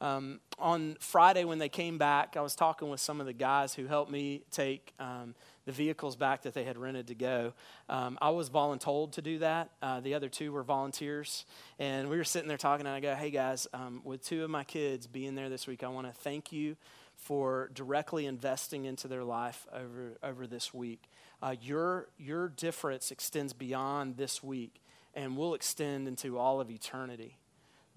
Um, 0.00 0.40
on 0.58 0.96
Friday, 0.98 1.44
when 1.44 1.58
they 1.58 1.68
came 1.68 1.98
back, 1.98 2.36
I 2.36 2.40
was 2.40 2.56
talking 2.56 2.88
with 2.88 3.00
some 3.00 3.20
of 3.20 3.26
the 3.26 3.32
guys 3.32 3.74
who 3.74 3.86
helped 3.86 4.10
me 4.10 4.42
take 4.50 4.92
um, 4.98 5.36
the 5.68 5.72
vehicles 5.72 6.16
back 6.16 6.44
that 6.44 6.54
they 6.54 6.64
had 6.64 6.78
rented 6.78 7.08
to 7.08 7.14
go. 7.14 7.52
Um, 7.90 8.16
I 8.22 8.30
was 8.30 8.48
voluntold 8.48 9.12
to 9.12 9.22
do 9.22 9.40
that. 9.40 9.68
Uh, 9.82 10.00
the 10.00 10.14
other 10.14 10.30
two 10.30 10.50
were 10.50 10.62
volunteers. 10.62 11.44
And 11.78 12.08
we 12.08 12.16
were 12.16 12.24
sitting 12.24 12.48
there 12.48 12.56
talking, 12.56 12.86
and 12.86 12.94
I 12.94 13.00
go, 13.00 13.14
hey 13.14 13.28
guys, 13.28 13.66
um, 13.74 14.00
with 14.02 14.24
two 14.24 14.42
of 14.42 14.48
my 14.48 14.64
kids 14.64 15.06
being 15.06 15.34
there 15.34 15.50
this 15.50 15.66
week, 15.66 15.84
I 15.84 15.88
want 15.88 16.06
to 16.06 16.12
thank 16.14 16.52
you 16.52 16.76
for 17.16 17.70
directly 17.74 18.24
investing 18.24 18.86
into 18.86 19.08
their 19.08 19.24
life 19.24 19.66
over, 19.70 20.16
over 20.22 20.46
this 20.46 20.72
week. 20.72 21.02
Uh, 21.42 21.54
your, 21.60 22.08
your 22.16 22.48
difference 22.48 23.10
extends 23.10 23.52
beyond 23.52 24.16
this 24.16 24.42
week 24.42 24.80
and 25.12 25.36
will 25.36 25.52
extend 25.52 26.08
into 26.08 26.38
all 26.38 26.62
of 26.62 26.70
eternity 26.70 27.36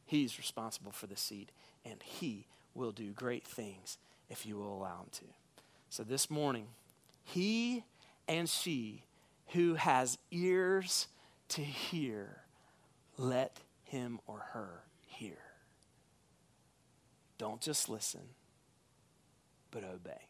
He's 0.05 0.37
responsible 0.37 0.91
for 0.91 1.07
the 1.07 1.17
seed. 1.17 1.51
And 1.83 2.01
He 2.03 2.47
will 2.73 2.91
do 2.91 3.11
great 3.11 3.45
things 3.45 3.97
if 4.29 4.45
you 4.45 4.57
will 4.57 4.77
allow 4.77 5.01
Him 5.01 5.09
to. 5.13 5.25
So 5.89 6.03
this 6.03 6.29
morning, 6.29 6.67
He 7.23 7.83
and 8.27 8.49
she 8.49 9.03
who 9.49 9.75
has 9.75 10.17
ears 10.31 11.07
to 11.49 11.61
hear, 11.61 12.41
let 13.17 13.59
him 13.83 14.19
or 14.27 14.39
her 14.53 14.83
hear. 15.07 15.37
Don't 17.37 17.61
just 17.61 17.89
listen, 17.89 18.21
but 19.71 19.83
obey. 19.83 20.21